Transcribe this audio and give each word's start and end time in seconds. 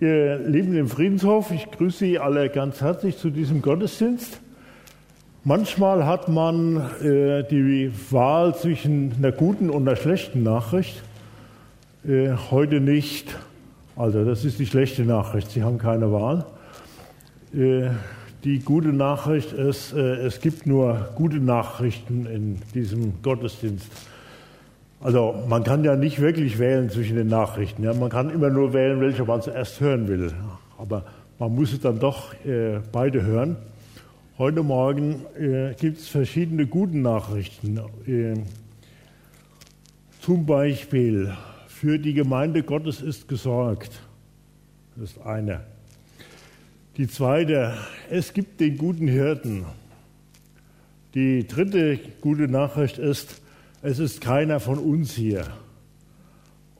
Ihr 0.00 0.38
Lieben 0.38 0.76
im 0.76 0.86
Friedenshof, 0.88 1.50
ich 1.50 1.68
grüße 1.72 1.98
Sie 1.98 2.20
alle 2.20 2.50
ganz 2.50 2.80
herzlich 2.80 3.18
zu 3.18 3.30
diesem 3.30 3.62
Gottesdienst. 3.62 4.38
Manchmal 5.42 6.06
hat 6.06 6.28
man 6.28 6.76
äh, 7.02 7.42
die 7.42 7.90
Wahl 8.12 8.54
zwischen 8.54 9.12
einer 9.18 9.32
guten 9.32 9.70
und 9.70 9.88
einer 9.88 9.96
schlechten 9.96 10.44
Nachricht. 10.44 11.02
Äh, 12.06 12.30
heute 12.52 12.78
nicht. 12.78 13.36
Also 13.96 14.24
das 14.24 14.44
ist 14.44 14.60
die 14.60 14.66
schlechte 14.66 15.02
Nachricht. 15.02 15.50
Sie 15.50 15.64
haben 15.64 15.78
keine 15.78 16.12
Wahl. 16.12 16.46
Äh, 17.52 17.88
die 18.44 18.60
gute 18.60 18.92
Nachricht 18.92 19.52
ist, 19.52 19.94
äh, 19.94 19.98
es 19.98 20.40
gibt 20.40 20.64
nur 20.64 21.08
gute 21.16 21.40
Nachrichten 21.40 22.24
in 22.26 22.58
diesem 22.72 23.20
Gottesdienst. 23.22 23.88
Also 25.00 25.44
man 25.48 25.62
kann 25.62 25.84
ja 25.84 25.94
nicht 25.94 26.20
wirklich 26.20 26.58
wählen 26.58 26.90
zwischen 26.90 27.16
den 27.16 27.28
Nachrichten. 27.28 27.84
Ja? 27.84 27.94
Man 27.94 28.10
kann 28.10 28.30
immer 28.30 28.50
nur 28.50 28.72
wählen, 28.72 29.00
welche 29.00 29.24
man 29.24 29.40
zuerst 29.42 29.80
hören 29.80 30.08
will. 30.08 30.32
Aber 30.76 31.04
man 31.38 31.54
muss 31.54 31.72
es 31.72 31.80
dann 31.80 32.00
doch 32.00 32.34
äh, 32.44 32.80
beide 32.90 33.22
hören. 33.22 33.56
Heute 34.38 34.64
Morgen 34.64 35.24
äh, 35.38 35.74
gibt 35.74 35.98
es 35.98 36.08
verschiedene 36.08 36.66
gute 36.66 36.98
Nachrichten. 36.98 37.78
Äh, 38.06 38.34
zum 40.20 40.46
Beispiel, 40.46 41.32
für 41.68 41.98
die 42.00 42.12
Gemeinde 42.12 42.64
Gottes 42.64 43.00
ist 43.00 43.28
gesorgt. 43.28 44.00
Das 44.96 45.12
ist 45.12 45.20
eine. 45.24 45.60
Die 46.96 47.06
zweite, 47.06 47.74
es 48.10 48.32
gibt 48.32 48.58
den 48.58 48.76
guten 48.76 49.06
Hirten. 49.06 49.64
Die 51.14 51.46
dritte 51.46 52.00
gute 52.20 52.48
Nachricht 52.48 52.98
ist, 52.98 53.40
es 53.82 53.98
ist 53.98 54.20
keiner 54.20 54.60
von 54.60 54.78
uns 54.78 55.14
hier. 55.14 55.46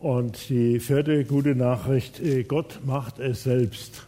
Und 0.01 0.49
die 0.49 0.81
vierte 0.81 1.25
gute 1.25 1.55
Nachricht, 1.55 2.21
äh, 2.21 2.45
Gott 2.45 2.81
macht 2.85 3.19
es 3.19 3.45
selbst. 3.45 4.07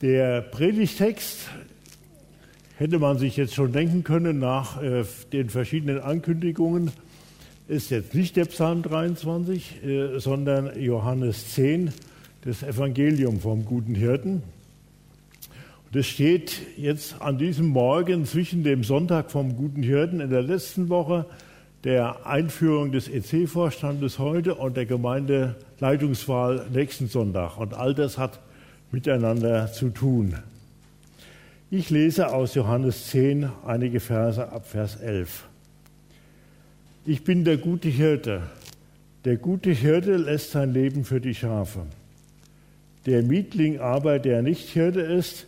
Der 0.00 0.40
Predigtext 0.42 1.48
hätte 2.76 2.98
man 2.98 3.18
sich 3.18 3.36
jetzt 3.36 3.54
schon 3.54 3.72
denken 3.72 4.02
können 4.04 4.38
nach 4.38 4.82
äh, 4.82 5.04
den 5.32 5.50
verschiedenen 5.50 6.00
Ankündigungen, 6.00 6.90
ist 7.68 7.90
jetzt 7.90 8.14
nicht 8.14 8.36
der 8.36 8.44
Psalm 8.46 8.82
23, 8.82 9.84
äh, 9.84 10.18
sondern 10.18 10.78
Johannes 10.80 11.54
10, 11.54 11.92
das 12.42 12.62
Evangelium 12.62 13.40
vom 13.40 13.64
guten 13.64 13.94
Hirten. 13.94 14.42
Das 15.94 16.06
steht 16.06 16.60
jetzt 16.76 17.22
an 17.22 17.38
diesem 17.38 17.68
Morgen 17.68 18.24
zwischen 18.24 18.64
dem 18.64 18.82
Sonntag 18.82 19.30
vom 19.30 19.54
Guten 19.54 19.84
Hirten 19.84 20.18
in 20.18 20.28
der 20.28 20.42
letzten 20.42 20.88
Woche, 20.88 21.24
der 21.84 22.26
Einführung 22.26 22.90
des 22.90 23.06
EC-Vorstandes 23.06 24.18
heute 24.18 24.56
und 24.56 24.76
der 24.76 24.86
Gemeindeleitungswahl 24.86 26.66
nächsten 26.72 27.06
Sonntag. 27.06 27.58
Und 27.58 27.74
all 27.74 27.94
das 27.94 28.18
hat 28.18 28.40
miteinander 28.90 29.70
zu 29.70 29.90
tun. 29.90 30.34
Ich 31.70 31.90
lese 31.90 32.32
aus 32.32 32.56
Johannes 32.56 33.10
10 33.10 33.48
einige 33.64 34.00
Verse 34.00 34.50
ab 34.50 34.66
Vers 34.66 34.96
11. 34.96 35.44
Ich 37.06 37.22
bin 37.22 37.44
der 37.44 37.56
gute 37.56 37.88
Hirte. 37.88 38.42
Der 39.24 39.36
gute 39.36 39.70
Hirte 39.70 40.16
lässt 40.16 40.50
sein 40.50 40.72
Leben 40.72 41.04
für 41.04 41.20
die 41.20 41.36
Schafe. 41.36 41.82
Der 43.06 43.22
Mietling 43.22 43.78
aber, 43.78 44.18
der 44.18 44.42
nicht 44.42 44.70
Hirte 44.70 45.00
ist, 45.00 45.46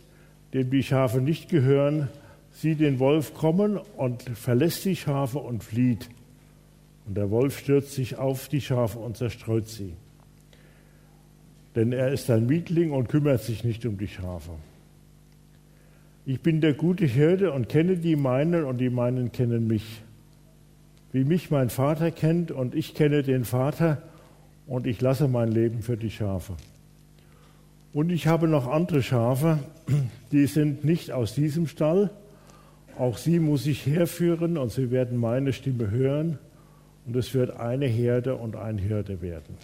dem 0.53 0.69
die 0.69 0.83
Schafe 0.83 1.21
nicht 1.21 1.49
gehören, 1.49 2.09
sieht 2.51 2.79
den 2.79 2.99
Wolf 2.99 3.33
kommen 3.33 3.77
und 3.97 4.23
verlässt 4.23 4.85
die 4.85 4.95
Schafe 4.95 5.39
und 5.39 5.63
flieht. 5.63 6.09
Und 7.05 7.15
der 7.15 7.29
Wolf 7.29 7.59
stürzt 7.59 7.93
sich 7.93 8.17
auf 8.17 8.47
die 8.47 8.61
Schafe 8.61 8.99
und 8.99 9.17
zerstreut 9.17 9.67
sie. 9.67 9.93
Denn 11.75 11.91
er 11.91 12.11
ist 12.11 12.29
ein 12.31 12.47
Mietling 12.47 12.91
und 12.91 13.07
kümmert 13.07 13.43
sich 13.43 13.63
nicht 13.63 13.85
um 13.85 13.97
die 13.97 14.07
Schafe. 14.07 14.51
Ich 16.25 16.41
bin 16.41 16.59
der 16.59 16.73
gute 16.73 17.05
Hirte 17.05 17.53
und 17.53 17.69
kenne 17.69 17.97
die 17.97 18.15
meinen 18.15 18.65
und 18.65 18.79
die 18.79 18.89
meinen 18.89 19.31
kennen 19.31 19.67
mich. 19.67 20.01
Wie 21.13 21.23
mich 21.23 21.51
mein 21.51 21.69
Vater 21.69 22.11
kennt 22.11 22.51
und 22.51 22.75
ich 22.75 22.95
kenne 22.95 23.23
den 23.23 23.45
Vater 23.45 24.01
und 24.65 24.87
ich 24.87 24.99
lasse 24.99 25.27
mein 25.27 25.51
Leben 25.51 25.81
für 25.81 25.95
die 25.95 26.11
Schafe. 26.11 26.55
Und 27.97 28.11
ich 28.11 28.27
habe 28.27 28.47
noch 28.47 28.67
andere 28.67 29.01
Schafe, 29.01 29.57
die 30.31 30.45
sind 30.45 30.85
nicht 30.85 31.11
aus 31.11 31.33
diesem 31.33 31.65
Stall. 31.65 32.11
Auch 32.95 33.17
sie 33.17 33.39
muss 33.39 33.65
ich 33.65 33.87
herführen 33.87 34.59
und 34.59 34.71
sie 34.71 34.91
werden 34.91 35.17
meine 35.17 35.51
Stimme 35.51 35.89
hören. 35.89 36.37
Und 37.07 37.15
es 37.15 37.33
wird 37.33 37.57
eine 37.59 37.87
Herde 37.87 38.35
und 38.35 38.55
ein 38.55 38.77
Hirte 38.77 39.23
werden. 39.23 39.57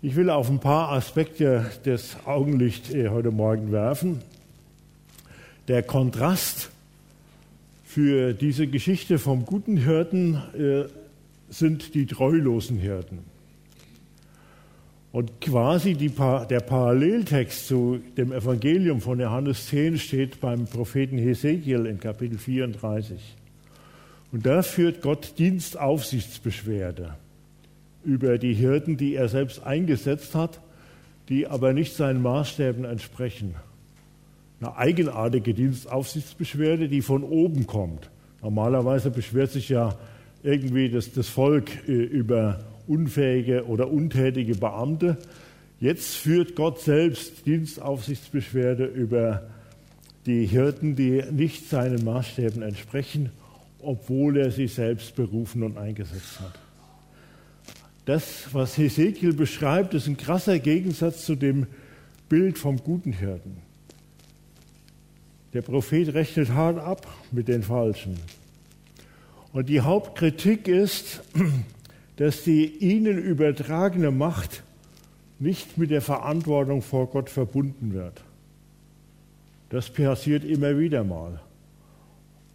Ich 0.00 0.16
will 0.16 0.30
auf 0.30 0.48
ein 0.48 0.60
paar 0.60 0.92
Aspekte 0.92 1.70
des 1.84 2.16
Augenlichts 2.24 2.94
äh, 2.94 3.10
heute 3.10 3.30
Morgen 3.30 3.70
werfen. 3.70 4.22
Der 5.68 5.82
Kontrast 5.82 6.70
für 7.84 8.32
diese 8.32 8.66
Geschichte 8.66 9.18
vom 9.18 9.44
guten 9.44 9.76
Hirten 9.76 10.36
äh, 10.58 10.84
sind 11.50 11.94
die 11.94 12.06
treulosen 12.06 12.78
Hirten. 12.78 13.29
Und 15.12 15.40
quasi 15.40 15.94
die, 15.94 16.08
der 16.08 16.60
Paralleltext 16.60 17.66
zu 17.66 18.00
dem 18.16 18.32
Evangelium 18.32 19.00
von 19.00 19.18
Johannes 19.18 19.66
10 19.66 19.98
steht 19.98 20.40
beim 20.40 20.66
Propheten 20.66 21.18
Hesekiel 21.18 21.86
in 21.86 21.98
Kapitel 21.98 22.38
34. 22.38 23.36
Und 24.30 24.46
da 24.46 24.62
führt 24.62 25.02
Gott 25.02 25.34
Dienstaufsichtsbeschwerde 25.38 27.16
über 28.04 28.38
die 28.38 28.54
Hirten, 28.54 28.96
die 28.96 29.16
er 29.16 29.28
selbst 29.28 29.64
eingesetzt 29.64 30.36
hat, 30.36 30.60
die 31.28 31.48
aber 31.48 31.72
nicht 31.72 31.96
seinen 31.96 32.22
Maßstäben 32.22 32.84
entsprechen. 32.84 33.56
Eine 34.60 34.76
eigenartige 34.76 35.54
Dienstaufsichtsbeschwerde, 35.54 36.88
die 36.88 37.02
von 37.02 37.24
oben 37.24 37.66
kommt. 37.66 38.10
Normalerweise 38.42 39.10
beschwert 39.10 39.50
sich 39.50 39.68
ja 39.68 39.96
irgendwie 40.42 40.88
das, 40.88 41.12
das 41.12 41.28
Volk 41.28 41.88
äh, 41.88 41.92
über 41.92 42.60
unfähige 42.86 43.66
oder 43.66 43.90
untätige 43.90 44.54
Beamte. 44.54 45.18
Jetzt 45.78 46.16
führt 46.16 46.56
Gott 46.56 46.80
selbst 46.80 47.46
Dienstaufsichtsbeschwerde 47.46 48.84
über 48.84 49.48
die 50.26 50.46
Hirten, 50.46 50.96
die 50.96 51.22
nicht 51.30 51.68
seinen 51.68 52.04
Maßstäben 52.04 52.62
entsprechen, 52.62 53.30
obwohl 53.80 54.36
er 54.36 54.50
sie 54.50 54.66
selbst 54.66 55.16
berufen 55.16 55.62
und 55.62 55.78
eingesetzt 55.78 56.40
hat. 56.40 56.58
Das, 58.04 58.52
was 58.52 58.76
Hesekiel 58.76 59.32
beschreibt, 59.32 59.94
ist 59.94 60.06
ein 60.06 60.16
krasser 60.16 60.58
Gegensatz 60.58 61.24
zu 61.24 61.34
dem 61.34 61.66
Bild 62.28 62.58
vom 62.58 62.78
guten 62.78 63.12
Hirten. 63.12 63.56
Der 65.52 65.62
Prophet 65.62 66.14
rechnet 66.14 66.50
hart 66.50 66.78
ab 66.78 67.06
mit 67.32 67.48
den 67.48 67.62
Falschen. 67.62 68.16
Und 69.52 69.68
die 69.68 69.80
Hauptkritik 69.80 70.68
ist, 70.68 71.22
dass 72.20 72.44
die 72.44 72.66
ihnen 72.66 73.16
übertragene 73.16 74.10
Macht 74.10 74.62
nicht 75.38 75.78
mit 75.78 75.90
der 75.90 76.02
Verantwortung 76.02 76.82
vor 76.82 77.06
Gott 77.06 77.30
verbunden 77.30 77.94
wird. 77.94 78.22
Das 79.70 79.88
passiert 79.88 80.44
immer 80.44 80.78
wieder 80.78 81.02
mal. 81.02 81.40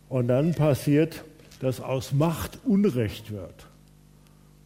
Und 0.08 0.28
dann 0.28 0.54
passiert, 0.54 1.24
dass 1.62 1.82
aus 1.82 2.14
Macht 2.14 2.60
Unrecht 2.64 3.32
wird. 3.32 3.66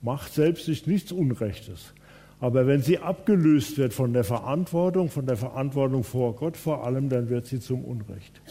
Macht 0.02 0.34
selbst 0.34 0.68
ist 0.68 0.86
nichts 0.86 1.14
Unrechtes. 1.14 1.94
Aber 2.42 2.68
wenn 2.68 2.82
sie 2.82 2.98
abgelöst 2.98 3.78
wird 3.78 3.94
von 3.94 4.12
der 4.12 4.26
Verantwortung, 4.26 5.10
von 5.10 5.26
der 5.26 5.38
Verantwortung 5.38 6.04
vor 6.04 6.36
Gott 6.36 6.58
vor 6.58 6.86
allem, 6.86 7.08
dann 7.08 7.30
wird 7.30 7.46
sie 7.46 7.62
zum 7.62 7.86
Unrecht. 7.86 8.42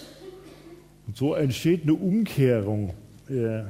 Und 1.06 1.14
so 1.14 1.34
entsteht 1.34 1.82
eine 1.82 1.92
Umkehrung 1.92 2.94
äh, 3.28 3.64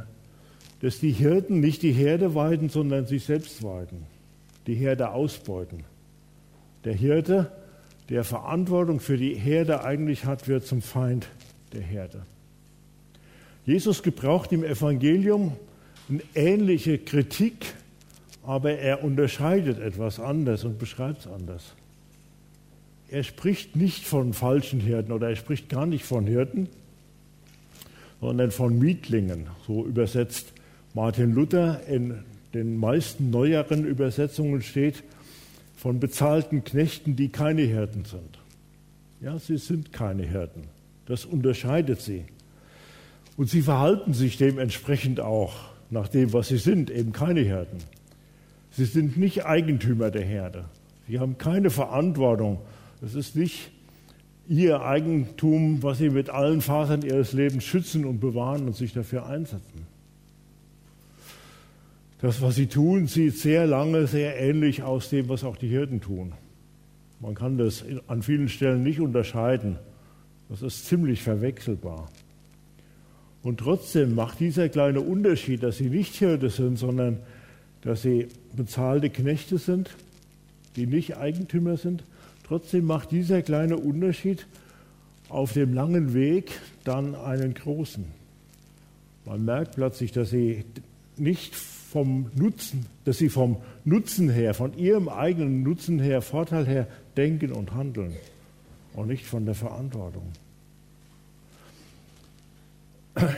dass 0.80 1.00
die 1.00 1.10
Hirten 1.10 1.60
nicht 1.60 1.82
die 1.82 1.92
Herde 1.92 2.34
weiden, 2.34 2.68
sondern 2.68 3.06
sich 3.06 3.24
selbst 3.24 3.62
weiden, 3.62 4.06
die 4.66 4.74
Herde 4.74 5.10
ausbeuten. 5.10 5.84
Der 6.84 6.94
Hirte, 6.94 7.50
der 8.08 8.24
Verantwortung 8.24 9.00
für 9.00 9.16
die 9.16 9.34
Herde 9.34 9.84
eigentlich 9.84 10.24
hat, 10.24 10.46
wird 10.48 10.66
zum 10.66 10.82
Feind 10.82 11.28
der 11.72 11.82
Herde. 11.82 12.24
Jesus 13.66 14.02
gebraucht 14.02 14.52
im 14.52 14.64
Evangelium 14.64 15.52
eine 16.08 16.22
ähnliche 16.34 16.98
Kritik, 16.98 17.74
aber 18.42 18.78
er 18.78 19.04
unterscheidet 19.04 19.78
etwas 19.78 20.20
anders 20.20 20.64
und 20.64 20.78
beschreibt 20.78 21.20
es 21.20 21.26
anders. 21.26 21.74
Er 23.10 23.24
spricht 23.24 23.76
nicht 23.76 24.06
von 24.06 24.32
falschen 24.32 24.80
Hirten 24.80 25.12
oder 25.12 25.28
er 25.30 25.36
spricht 25.36 25.68
gar 25.68 25.86
nicht 25.86 26.04
von 26.04 26.26
Hirten, 26.26 26.68
sondern 28.20 28.50
von 28.50 28.78
Mietlingen, 28.78 29.48
so 29.66 29.84
übersetzt 29.84 30.52
Martin 30.98 31.32
Luther 31.32 31.82
in 31.86 32.24
den 32.54 32.76
meisten 32.76 33.30
neueren 33.30 33.84
Übersetzungen 33.84 34.62
steht 34.62 35.04
von 35.76 36.00
bezahlten 36.00 36.64
Knechten, 36.64 37.14
die 37.14 37.28
keine 37.28 37.62
Hirten 37.62 38.04
sind. 38.04 38.40
Ja, 39.20 39.38
sie 39.38 39.58
sind 39.58 39.92
keine 39.92 40.24
Hirten. 40.24 40.62
Das 41.06 41.24
unterscheidet 41.24 42.00
sie. 42.00 42.24
Und 43.36 43.48
sie 43.48 43.62
verhalten 43.62 44.12
sich 44.12 44.38
dementsprechend 44.38 45.20
auch 45.20 45.54
nach 45.88 46.08
dem, 46.08 46.32
was 46.32 46.48
sie 46.48 46.58
sind, 46.58 46.90
eben 46.90 47.12
keine 47.12 47.42
Hirten. 47.42 47.78
Sie 48.72 48.84
sind 48.84 49.16
nicht 49.16 49.46
Eigentümer 49.46 50.10
der 50.10 50.24
Herde. 50.24 50.64
Sie 51.06 51.20
haben 51.20 51.38
keine 51.38 51.70
Verantwortung. 51.70 52.58
Es 53.02 53.14
ist 53.14 53.36
nicht 53.36 53.70
ihr 54.48 54.82
Eigentum, 54.82 55.80
was 55.80 55.98
sie 55.98 56.10
mit 56.10 56.28
allen 56.28 56.60
Fasern 56.60 57.02
ihres 57.02 57.34
Lebens 57.34 57.62
schützen 57.62 58.04
und 58.04 58.18
bewahren 58.18 58.66
und 58.66 58.74
sich 58.74 58.94
dafür 58.94 59.26
einsetzen. 59.26 59.86
Das, 62.20 62.42
was 62.42 62.56
sie 62.56 62.66
tun, 62.66 63.06
sieht 63.06 63.38
sehr 63.38 63.66
lange 63.66 64.06
sehr 64.06 64.40
ähnlich 64.40 64.82
aus 64.82 65.08
dem, 65.08 65.28
was 65.28 65.44
auch 65.44 65.56
die 65.56 65.68
Hirten 65.68 66.00
tun. 66.00 66.32
Man 67.20 67.34
kann 67.34 67.58
das 67.58 67.84
an 68.06 68.22
vielen 68.22 68.48
Stellen 68.48 68.82
nicht 68.82 69.00
unterscheiden. 69.00 69.78
Das 70.48 70.62
ist 70.62 70.86
ziemlich 70.86 71.22
verwechselbar. 71.22 72.08
Und 73.42 73.60
trotzdem 73.60 74.14
macht 74.14 74.40
dieser 74.40 74.68
kleine 74.68 75.00
Unterschied, 75.00 75.62
dass 75.62 75.78
sie 75.78 75.90
nicht 75.90 76.16
Hirte 76.16 76.50
sind, 76.50 76.76
sondern 76.76 77.20
dass 77.82 78.02
sie 78.02 78.28
bezahlte 78.56 79.10
Knechte 79.10 79.58
sind, 79.58 79.90
die 80.74 80.86
nicht 80.86 81.16
Eigentümer 81.16 81.76
sind, 81.76 82.04
trotzdem 82.46 82.84
macht 82.84 83.12
dieser 83.12 83.42
kleine 83.42 83.76
Unterschied 83.76 84.46
auf 85.28 85.52
dem 85.52 85.72
langen 85.72 86.14
Weg 86.14 86.50
dann 86.84 87.14
einen 87.14 87.54
großen. 87.54 88.04
Man 89.24 89.44
merkt 89.44 89.76
plötzlich, 89.76 90.10
dass 90.12 90.30
sie 90.30 90.64
nicht 91.16 91.54
vom 91.90 92.30
Nutzen, 92.34 92.84
dass 93.04 93.16
sie 93.16 93.30
vom 93.30 93.56
Nutzen 93.84 94.28
her, 94.28 94.52
von 94.52 94.76
ihrem 94.76 95.08
eigenen 95.08 95.62
Nutzen 95.62 95.98
her, 95.98 96.20
Vorteil 96.20 96.66
her 96.66 96.86
denken 97.16 97.50
und 97.50 97.72
handeln 97.74 98.12
und 98.92 99.08
nicht 99.08 99.24
von 99.24 99.46
der 99.46 99.54
Verantwortung. 99.54 100.30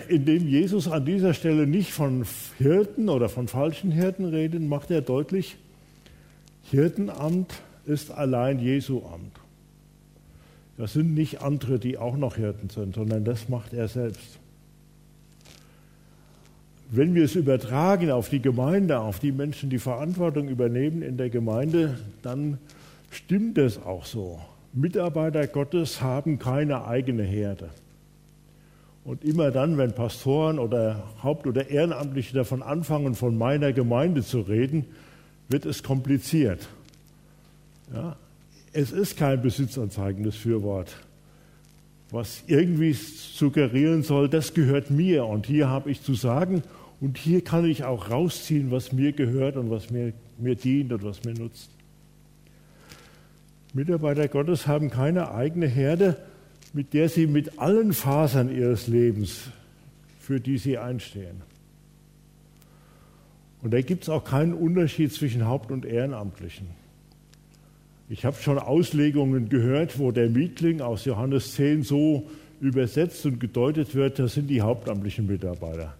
Indem 0.08 0.48
Jesus 0.48 0.88
an 0.88 1.04
dieser 1.04 1.32
Stelle 1.32 1.66
nicht 1.66 1.92
von 1.92 2.26
Hirten 2.58 3.08
oder 3.08 3.28
von 3.28 3.46
falschen 3.46 3.92
Hirten 3.92 4.24
redet, 4.24 4.62
macht 4.62 4.90
er 4.90 5.00
deutlich, 5.00 5.56
Hirtenamt 6.70 7.54
ist 7.86 8.10
allein 8.10 8.58
Jesu 8.58 9.04
Amt. 9.04 9.38
Das 10.76 10.94
sind 10.94 11.14
nicht 11.14 11.40
andere, 11.40 11.78
die 11.78 11.98
auch 11.98 12.16
noch 12.16 12.34
Hirten 12.34 12.68
sind, 12.68 12.96
sondern 12.96 13.24
das 13.24 13.48
macht 13.48 13.72
er 13.72 13.86
selbst. 13.86 14.39
Wenn 16.92 17.14
wir 17.14 17.24
es 17.24 17.36
übertragen 17.36 18.10
auf 18.10 18.28
die 18.28 18.42
Gemeinde, 18.42 18.98
auf 18.98 19.20
die 19.20 19.30
Menschen, 19.30 19.70
die 19.70 19.78
Verantwortung 19.78 20.48
übernehmen 20.48 21.02
in 21.02 21.16
der 21.16 21.30
Gemeinde, 21.30 21.98
dann 22.22 22.58
stimmt 23.10 23.58
es 23.58 23.80
auch 23.80 24.04
so. 24.04 24.40
Mitarbeiter 24.72 25.46
Gottes 25.46 26.02
haben 26.02 26.40
keine 26.40 26.86
eigene 26.86 27.22
Herde. 27.22 27.70
Und 29.04 29.24
immer 29.24 29.50
dann, 29.52 29.78
wenn 29.78 29.92
Pastoren 29.92 30.58
oder 30.58 31.04
Haupt- 31.22 31.46
oder 31.46 31.70
Ehrenamtliche 31.70 32.34
davon 32.34 32.62
anfangen, 32.62 33.14
von 33.14 33.38
meiner 33.38 33.72
Gemeinde 33.72 34.22
zu 34.22 34.40
reden, 34.40 34.84
wird 35.48 35.66
es 35.66 35.82
kompliziert. 35.82 36.68
Ja? 37.94 38.16
Es 38.72 38.92
ist 38.92 39.16
kein 39.16 39.42
besitzanzeigendes 39.42 40.36
Fürwort, 40.36 40.92
was 42.12 42.42
irgendwie 42.46 42.92
suggerieren 42.92 44.02
soll, 44.02 44.28
das 44.28 44.54
gehört 44.54 44.90
mir 44.90 45.26
und 45.26 45.46
hier 45.46 45.68
habe 45.68 45.90
ich 45.90 46.02
zu 46.02 46.14
sagen 46.14 46.62
und 47.00 47.16
hier 47.16 47.42
kann 47.42 47.64
ich 47.64 47.84
auch 47.84 48.10
rausziehen, 48.10 48.70
was 48.70 48.92
mir 48.92 49.12
gehört 49.12 49.56
und 49.56 49.70
was 49.70 49.90
mir, 49.90 50.12
mir 50.38 50.56
dient 50.56 50.92
und 50.92 51.04
was 51.04 51.24
mir 51.24 51.34
nutzt. 51.34 51.70
Mitarbeiter 53.72 54.26
Gottes 54.28 54.66
haben 54.66 54.90
keine 54.90 55.32
eigene 55.32 55.66
Herde, 55.66 56.16
mit 56.72 56.92
der 56.92 57.08
sie 57.08 57.26
mit 57.26 57.58
allen 57.58 57.92
Fasern 57.92 58.54
ihres 58.54 58.88
Lebens, 58.88 59.50
für 60.18 60.40
die 60.40 60.58
sie 60.58 60.78
einstehen. 60.78 61.42
Und 63.62 63.72
da 63.72 63.80
gibt 63.80 64.04
es 64.04 64.08
auch 64.08 64.24
keinen 64.24 64.54
Unterschied 64.54 65.12
zwischen 65.12 65.46
Haupt- 65.46 65.70
und 65.70 65.84
Ehrenamtlichen. 65.84 66.79
Ich 68.12 68.24
habe 68.24 68.36
schon 68.42 68.58
Auslegungen 68.58 69.48
gehört, 69.48 70.00
wo 70.00 70.10
der 70.10 70.28
Mietling 70.28 70.80
aus 70.80 71.04
Johannes 71.04 71.54
10 71.54 71.84
so 71.84 72.28
übersetzt 72.60 73.24
und 73.24 73.38
gedeutet 73.38 73.94
wird, 73.94 74.18
das 74.18 74.34
sind 74.34 74.48
die 74.48 74.62
hauptamtlichen 74.62 75.28
Mitarbeiter. 75.28 75.94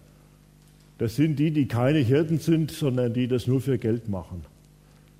Das 0.97 1.15
sind 1.15 1.39
die, 1.39 1.51
die 1.51 1.69
keine 1.69 1.99
Hirten 1.99 2.37
sind, 2.37 2.69
sondern 2.69 3.13
die 3.13 3.29
das 3.29 3.47
nur 3.47 3.61
für 3.61 3.77
Geld 3.77 4.09
machen. 4.09 4.43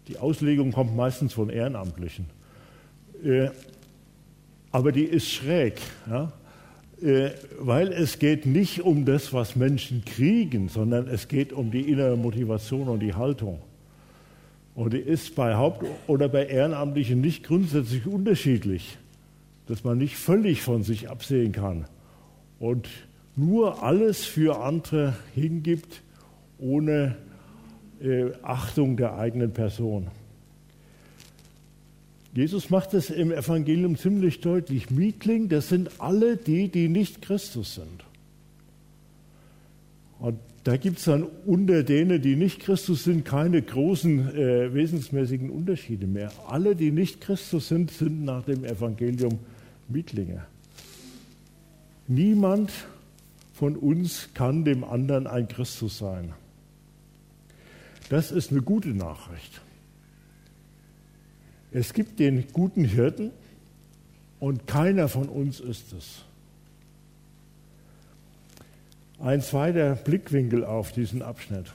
Die 0.10 0.18
Auslegung 0.18 0.74
kommt 0.74 0.94
meistens 0.94 1.32
von 1.32 1.50
Ehrenamtlichen. 1.50 2.26
Äh, 3.24 3.52
aber 4.74 4.92
die 4.92 5.06
ist 5.06 5.30
schräg, 5.30 5.80
ja? 6.10 6.34
Äh, 7.02 7.32
weil 7.58 7.94
es 7.94 8.20
geht 8.20 8.46
nicht 8.46 8.82
um 8.82 9.06
das, 9.06 9.32
was 9.32 9.56
Menschen 9.56 10.04
kriegen, 10.04 10.68
sondern 10.68 11.08
es 11.08 11.30
geht 11.30 11.54
um 11.54 11.72
die 11.72 11.90
innere 11.90 12.18
Motivation 12.18 12.90
und 12.90 13.00
die 13.00 13.14
Haltung. 13.14 13.62
Und 14.82 14.94
die 14.94 14.98
ist 14.98 15.36
bei 15.36 15.58
Haupt- 15.58 15.86
oder 16.08 16.28
bei 16.28 16.48
Ehrenamtlichen 16.48 17.22
nicht 17.22 17.44
grundsätzlich 17.44 18.08
unterschiedlich, 18.08 18.98
dass 19.68 19.84
man 19.84 20.00
nicht 20.00 20.18
völlig 20.18 20.64
von 20.64 20.82
sich 20.82 21.08
absehen 21.08 21.52
kann. 21.52 21.86
Und 22.58 22.90
nur 23.36 23.84
alles 23.84 24.26
für 24.26 24.60
andere 24.60 25.14
hingibt, 25.36 26.02
ohne 26.58 27.16
äh, 28.02 28.32
Achtung 28.42 28.98
der 28.98 29.20
eigenen 29.20 29.54
Person. 29.54 30.08
Jesus 32.34 32.72
macht 32.72 32.96
es 32.96 33.12
im 33.12 33.32
Evangelium 33.32 33.98
ziemlich 33.98 34.42
deutlich. 34.42 34.90
Mietling, 34.90 35.48
das 35.48 35.70
sind 35.70 36.02
alle 36.02 36.38
die, 36.38 36.70
die 36.70 36.90
nicht 36.90 37.22
Christus 37.22 37.76
sind. 37.76 38.04
Und 40.18 40.40
da 40.64 40.78
gibt 40.78 41.00
es 41.00 41.06
dann 41.06 41.24
unter 41.46 41.84
denen, 41.84 42.22
die 42.22 42.36
nicht 42.36 42.60
Christus 42.60 43.04
sind, 43.04 43.26
keine 43.26 43.62
großen 43.62 44.36
äh, 44.36 44.74
wesensmäßigen 44.74 45.50
Unterschiede 45.50 46.06
mehr. 46.06 46.32
Alle, 46.48 46.76
die 46.76 46.92
nicht 46.92 47.20
Christus 47.22 47.68
sind, 47.68 47.90
sind 47.90 48.24
nach 48.24 48.44
dem 48.44 48.64
Evangelium 48.64 49.40
Mietlinge. 49.88 50.46
Niemand 52.08 52.72
von 53.54 53.76
uns 53.76 54.30
kann 54.34 54.64
dem 54.64 54.84
anderen 54.84 55.26
ein 55.26 55.48
Christus 55.48 55.98
sein. 55.98 56.34
Das 58.10 58.32
ist 58.32 58.52
eine 58.52 58.62
gute 58.62 58.90
Nachricht. 58.90 59.62
Es 61.72 61.94
gibt 61.94 62.20
den 62.20 62.46
guten 62.52 62.84
Hirten 62.84 63.32
und 64.40 64.68
keiner 64.68 65.08
von 65.08 65.30
uns 65.30 65.60
ist 65.60 65.94
es. 65.94 66.26
Ein 69.24 69.42
zweiter 69.42 69.96
Blickwinkel 69.96 70.66
auf 70.66 70.94
diesen 70.94 71.22
Abschnitt. 71.22 71.72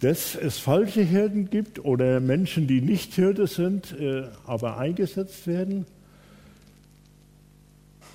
Dass 0.00 0.34
es 0.34 0.58
falsche 0.58 1.02
Hirten 1.02 1.50
gibt 1.50 1.84
oder 1.84 2.18
Menschen, 2.20 2.66
die 2.66 2.80
nicht 2.80 3.12
Hirte 3.12 3.46
sind, 3.46 3.92
äh, 4.00 4.22
aber 4.46 4.78
eingesetzt 4.78 5.46
werden, 5.46 5.84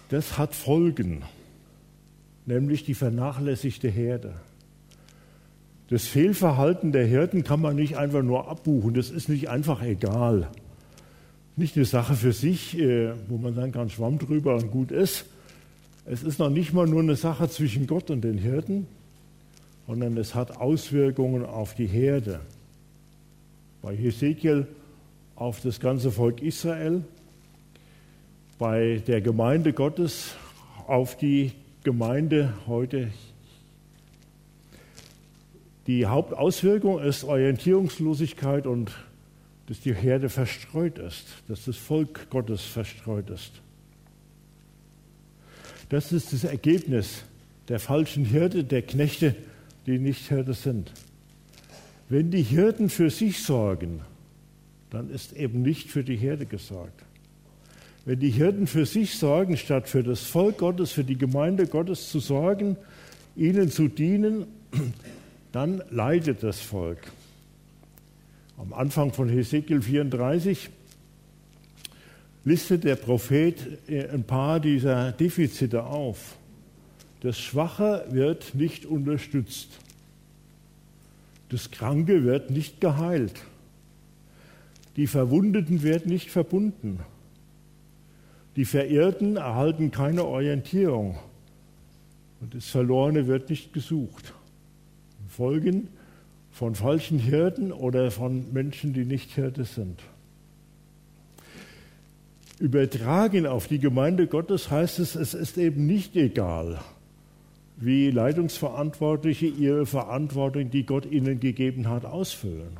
das 0.09 0.39
hat 0.39 0.55
Folgen, 0.55 1.21
nämlich 2.47 2.83
die 2.83 2.95
vernachlässigte 2.95 3.87
Herde. 3.87 4.33
Das 5.89 6.05
Fehlverhalten 6.05 6.91
der 6.91 7.05
Hirten 7.05 7.43
kann 7.43 7.61
man 7.61 7.75
nicht 7.75 7.95
einfach 7.95 8.23
nur 8.23 8.49
abbuchen, 8.49 8.95
das 8.95 9.11
ist 9.11 9.29
nicht 9.29 9.49
einfach 9.49 9.83
egal. 9.83 10.47
Nicht 11.57 11.75
eine 11.75 11.85
Sache 11.85 12.15
für 12.15 12.33
sich, 12.33 12.75
äh, 12.79 13.11
wo 13.27 13.37
man 13.37 13.53
sagen 13.53 13.71
kann, 13.71 13.91
Schwamm 13.91 14.17
drüber 14.17 14.55
und 14.55 14.71
gut 14.71 14.89
ist. 14.91 15.25
Es 16.07 16.21
ist 16.21 16.37
noch 16.37 16.51
nicht 16.51 16.71
mal 16.71 16.85
nur 16.85 17.01
eine 17.01 17.15
Sache 17.15 17.49
zwischen 17.49 17.87
Gott 17.87 18.11
und 18.11 18.21
den 18.21 18.37
Hirten, 18.37 18.85
sondern 19.87 20.15
es 20.17 20.35
hat 20.35 20.57
Auswirkungen 20.57 21.43
auf 21.43 21.73
die 21.73 21.87
Herde. 21.87 22.41
Bei 23.81 23.95
Hesekiel 23.95 24.67
auf 25.35 25.61
das 25.61 25.79
ganze 25.79 26.11
Volk 26.11 26.43
Israel 26.43 27.03
bei 28.57 29.01
der 29.07 29.19
Gemeinde 29.21 29.73
Gottes 29.73 30.35
auf 30.87 31.17
die 31.17 31.51
Gemeinde 31.83 32.53
heute. 32.67 33.11
Die 35.87 36.05
Hauptauswirkung 36.05 36.99
ist 36.99 37.23
Orientierungslosigkeit 37.23 38.65
und 38.65 38.91
dass 39.67 39.81
die 39.81 39.93
Herde 39.93 40.29
verstreut 40.29 40.99
ist, 40.99 41.25
dass 41.47 41.65
das 41.65 41.77
Volk 41.77 42.29
Gottes 42.29 42.61
verstreut 42.61 43.29
ist. 43.31 43.61
Das 45.89 46.11
ist 46.11 46.33
das 46.33 46.43
Ergebnis 46.43 47.23
der 47.67 47.79
falschen 47.79 48.25
Hirte, 48.25 48.63
der 48.63 48.81
Knechte, 48.81 49.35
die 49.85 49.99
nicht 49.99 50.27
Hirte 50.27 50.53
sind. 50.53 50.91
Wenn 52.09 52.31
die 52.31 52.43
Hirten 52.43 52.89
für 52.89 53.09
sich 53.09 53.43
sorgen, 53.43 54.01
dann 54.89 55.09
ist 55.09 55.33
eben 55.33 55.61
nicht 55.61 55.89
für 55.89 56.03
die 56.03 56.15
Herde 56.15 56.45
gesorgt. 56.45 57.03
Wenn 58.05 58.19
die 58.19 58.29
Hirten 58.29 58.67
für 58.67 58.85
sich 58.85 59.17
sorgen, 59.17 59.57
statt 59.57 59.89
für 59.89 60.03
das 60.03 60.21
Volk 60.21 60.59
Gottes, 60.59 60.91
für 60.91 61.03
die 61.03 61.17
Gemeinde 61.17 61.65
Gottes 61.65 62.11
zu 62.11 62.19
sorgen, 62.19 62.77
ihnen 63.35 63.71
zu 63.71 63.87
dienen, 63.87 64.45
dann 65.51 65.81
leidet 65.89 66.43
das 66.43 66.59
Volk. 66.59 66.99
Am 68.57 68.73
Anfang 68.73 69.11
von 69.11 69.27
Hesekiel 69.27 69.81
34 69.81 70.69
listet 72.45 72.83
der 72.83 72.95
Prophet 72.95 73.89
äh, 73.89 74.07
ein 74.07 74.23
paar 74.23 74.59
dieser 74.59 75.11
Defizite 75.11 75.83
auf. 75.83 76.37
Das 77.21 77.39
Schwache 77.39 78.05
wird 78.11 78.53
nicht 78.53 78.85
unterstützt. 78.85 79.69
Das 81.49 81.71
Kranke 81.71 82.23
wird 82.23 82.51
nicht 82.51 82.79
geheilt. 82.79 83.33
Die 84.95 85.07
Verwundeten 85.07 85.83
werden 85.83 86.11
nicht 86.11 86.29
verbunden. 86.29 86.99
Die 88.55 88.65
Verirrten 88.65 89.35
erhalten 89.35 89.91
keine 89.91 90.23
Orientierung. 90.23 91.17
Und 92.39 92.53
das 92.53 92.67
Verlorene 92.67 93.27
wird 93.27 93.49
nicht 93.49 93.73
gesucht. 93.73 94.33
Folgen 95.27 95.89
von 96.51 96.75
falschen 96.75 97.19
Hirten 97.19 97.71
oder 97.71 98.11
von 98.11 98.53
Menschen, 98.53 98.93
die 98.93 99.03
nicht 99.03 99.31
Hirte 99.31 99.65
sind. 99.65 99.99
Übertragen 102.59 103.45
auf 103.47 103.67
die 103.67 103.79
Gemeinde 103.79 104.27
Gottes 104.27 104.71
heißt 104.71 104.99
es, 104.99 105.15
es 105.15 105.33
ist 105.33 105.57
eben 105.57 105.85
nicht 105.85 106.15
egal, 106.15 106.79
wie 107.77 108.09
Leitungsverantwortliche 108.11 109.47
ihre 109.47 109.85
Verantwortung, 109.85 110.69
die 110.69 110.85
Gott 110.85 111.05
ihnen 111.05 111.41
gegeben 111.41 111.89
hat, 111.89 112.05
ausfüllen. 112.05 112.79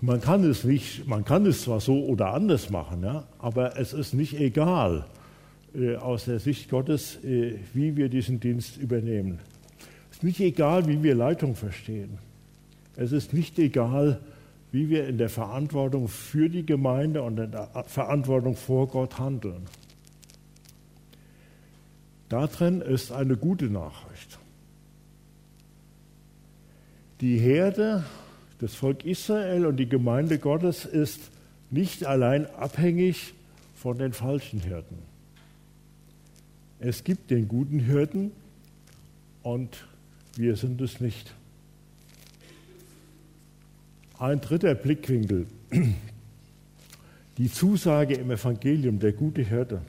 Man 0.00 0.20
kann 0.20 0.42
es 0.44 0.64
nicht, 0.64 1.06
man 1.06 1.24
kann 1.24 1.46
es 1.46 1.62
zwar 1.62 1.80
so 1.80 2.04
oder 2.06 2.32
anders 2.32 2.70
machen, 2.70 3.04
ja, 3.04 3.24
aber 3.38 3.78
es 3.78 3.92
ist 3.92 4.14
nicht 4.14 4.40
egal 4.40 5.04
äh, 5.74 5.96
aus 5.96 6.24
der 6.24 6.40
Sicht 6.40 6.70
Gottes, 6.70 7.22
äh, 7.22 7.56
wie 7.74 7.96
wir 7.96 8.08
diesen 8.08 8.40
Dienst 8.40 8.78
übernehmen. 8.78 9.38
Es 10.10 10.16
ist 10.16 10.24
nicht 10.24 10.40
egal, 10.40 10.88
wie 10.88 11.02
wir 11.02 11.14
Leitung 11.14 11.54
verstehen. 11.54 12.18
Es 12.96 13.12
ist 13.12 13.32
nicht 13.32 13.58
egal, 13.58 14.20
wie 14.72 14.88
wir 14.88 15.06
in 15.08 15.18
der 15.18 15.28
Verantwortung 15.28 16.08
für 16.08 16.48
die 16.48 16.64
Gemeinde 16.64 17.22
und 17.22 17.38
in 17.38 17.50
der 17.50 17.84
Verantwortung 17.86 18.56
vor 18.56 18.88
Gott 18.88 19.18
handeln. 19.18 19.66
Darin 22.28 22.80
ist 22.80 23.10
eine 23.10 23.36
gute 23.36 23.66
Nachricht. 23.66 24.38
Die 27.20 27.38
Herde, 27.38 28.04
das 28.60 28.74
Volk 28.74 29.04
Israel 29.04 29.66
und 29.66 29.76
die 29.76 29.88
Gemeinde 29.88 30.38
Gottes 30.38 30.84
ist 30.84 31.20
nicht 31.70 32.06
allein 32.06 32.46
abhängig 32.54 33.34
von 33.74 33.98
den 33.98 34.12
falschen 34.12 34.60
Hirten. 34.60 34.98
Es 36.78 37.04
gibt 37.04 37.30
den 37.30 37.48
guten 37.48 37.80
Hirten 37.80 38.30
und 39.42 39.86
wir 40.36 40.56
sind 40.56 40.80
es 40.80 41.00
nicht. 41.00 41.34
Ein 44.20 44.42
dritter 44.42 44.74
Blickwinkel, 44.74 45.46
die 47.38 47.50
Zusage 47.50 48.16
im 48.16 48.30
Evangelium, 48.30 48.98
der 48.98 49.12
gute 49.12 49.40
Hirte. 49.40 49.80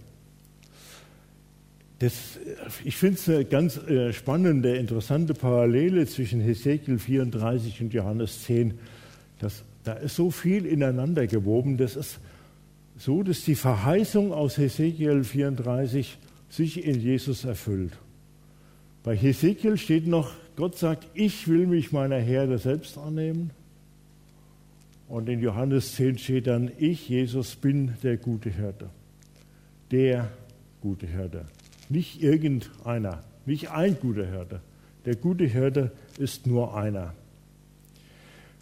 Das, 1.99 2.39
ich 2.85 2.95
finde 2.95 3.15
es 3.15 3.27
eine 3.27 3.43
ganz 3.43 3.75
äh, 3.75 4.13
spannende, 4.13 4.77
interessante 4.77 5.33
Parallele 5.33 6.07
zwischen 6.07 6.39
Hesekiel 6.39 6.97
34 6.97 7.81
und 7.81 7.93
Johannes 7.93 8.43
10. 8.43 8.75
Das, 9.39 9.63
da 9.83 9.93
ist 9.95 10.15
so 10.15 10.31
viel 10.31 10.65
ineinander 10.65 11.27
gewoben. 11.27 11.75
Das 11.75 11.97
ist 11.97 12.19
so, 12.97 13.23
dass 13.23 13.43
die 13.43 13.55
Verheißung 13.55 14.31
aus 14.31 14.57
Hesekiel 14.57 15.25
34 15.25 16.17
sich 16.47 16.85
in 16.85 17.01
Jesus 17.01 17.43
erfüllt. 17.43 17.91
Bei 19.03 19.13
Hesekiel 19.13 19.77
steht 19.77 20.07
noch, 20.07 20.31
Gott 20.55 20.77
sagt, 20.77 21.09
ich 21.15 21.49
will 21.49 21.67
mich 21.67 21.91
meiner 21.91 22.19
Herde 22.19 22.59
selbst 22.59 22.97
annehmen. 22.97 23.51
Und 25.11 25.27
in 25.27 25.41
Johannes 25.41 25.95
10 25.95 26.19
steht 26.19 26.47
dann, 26.47 26.71
ich, 26.77 27.09
Jesus, 27.09 27.57
bin 27.57 27.95
der 28.01 28.15
gute 28.15 28.49
Hirte. 28.49 28.89
Der 29.91 30.29
gute 30.79 31.05
Hirte. 31.05 31.47
Nicht 31.89 32.23
irgendeiner, 32.23 33.21
nicht 33.45 33.71
ein 33.71 33.99
guter 33.99 34.25
Hirte. 34.25 34.61
Der 35.03 35.17
gute 35.17 35.43
Hirte 35.43 35.91
ist 36.17 36.47
nur 36.47 36.77
einer. 36.77 37.13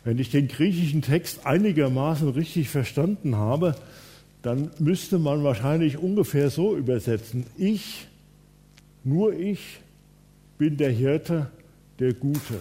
Wenn 0.04 0.18
ich 0.18 0.32
den 0.32 0.48
griechischen 0.48 1.04
Text 1.04 1.46
einigermaßen 1.46 2.30
richtig 2.30 2.70
verstanden 2.70 3.36
habe, 3.36 3.76
dann 4.42 4.72
müsste 4.80 5.20
man 5.20 5.44
wahrscheinlich 5.44 6.00
ungefähr 6.00 6.50
so 6.50 6.76
übersetzen. 6.76 7.46
Ich, 7.60 8.08
nur 9.04 9.34
ich, 9.34 9.82
bin 10.58 10.78
der 10.78 10.90
Hirte, 10.90 11.52
der 12.00 12.16
Gute. 12.16 12.60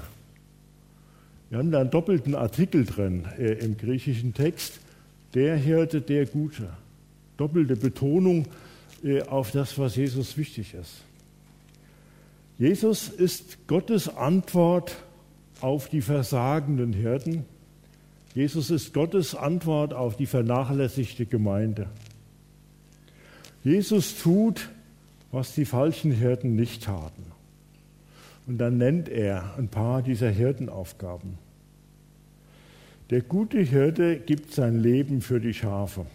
Wir 1.50 1.58
haben 1.58 1.70
da 1.70 1.80
einen 1.80 1.90
doppelten 1.90 2.34
Artikel 2.34 2.84
drin 2.84 3.24
äh, 3.38 3.52
im 3.64 3.76
griechischen 3.76 4.34
Text. 4.34 4.80
Der 5.34 5.56
Hirte, 5.56 6.00
der 6.00 6.26
Gute. 6.26 6.68
Doppelte 7.36 7.76
Betonung 7.76 8.46
äh, 9.02 9.22
auf 9.22 9.50
das, 9.50 9.78
was 9.78 9.96
Jesus 9.96 10.36
wichtig 10.36 10.74
ist. 10.74 11.02
Jesus 12.58 13.08
ist 13.08 13.66
Gottes 13.66 14.08
Antwort 14.14 14.96
auf 15.60 15.88
die 15.88 16.00
versagenden 16.00 16.92
Hirten. 16.92 17.44
Jesus 18.34 18.70
ist 18.70 18.92
Gottes 18.92 19.34
Antwort 19.34 19.94
auf 19.94 20.16
die 20.16 20.26
vernachlässigte 20.26 21.24
Gemeinde. 21.24 21.88
Jesus 23.64 24.18
tut, 24.18 24.68
was 25.30 25.54
die 25.54 25.64
falschen 25.64 26.12
Hirten 26.12 26.56
nicht 26.56 26.84
taten. 26.84 27.24
Und 28.48 28.56
dann 28.56 28.78
nennt 28.78 29.10
er 29.10 29.54
ein 29.58 29.68
paar 29.68 30.00
dieser 30.00 30.30
Hirtenaufgaben. 30.30 31.36
Der 33.10 33.20
gute 33.20 33.60
Hirte 33.60 34.16
gibt 34.16 34.54
sein 34.54 34.82
Leben 34.82 35.20
für 35.20 35.38
die 35.38 35.52
Schafe. 35.52 36.06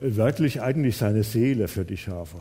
Wörtlich 0.00 0.60
eigentlich 0.60 0.98
seine 0.98 1.22
Seele 1.22 1.66
für 1.66 1.86
die 1.86 1.96
Schafe. 1.96 2.38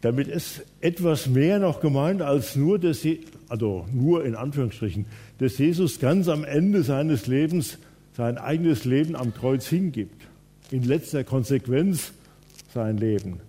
Damit 0.00 0.28
ist 0.28 0.64
etwas 0.80 1.26
mehr 1.26 1.58
noch 1.58 1.80
gemeint 1.80 2.22
als 2.22 2.54
nur, 2.54 2.80
sie, 2.94 3.26
also 3.48 3.84
nur 3.92 4.24
in 4.24 4.36
Anführungsstrichen, 4.36 5.06
dass 5.38 5.58
Jesus 5.58 5.98
ganz 5.98 6.28
am 6.28 6.44
Ende 6.44 6.84
seines 6.84 7.26
Lebens 7.26 7.78
sein 8.16 8.38
eigenes 8.38 8.84
Leben 8.84 9.16
am 9.16 9.34
Kreuz 9.34 9.66
hingibt. 9.66 10.28
In 10.70 10.84
letzter 10.84 11.24
Konsequenz 11.24 12.12
sein 12.72 12.96
Leben. 12.96 13.40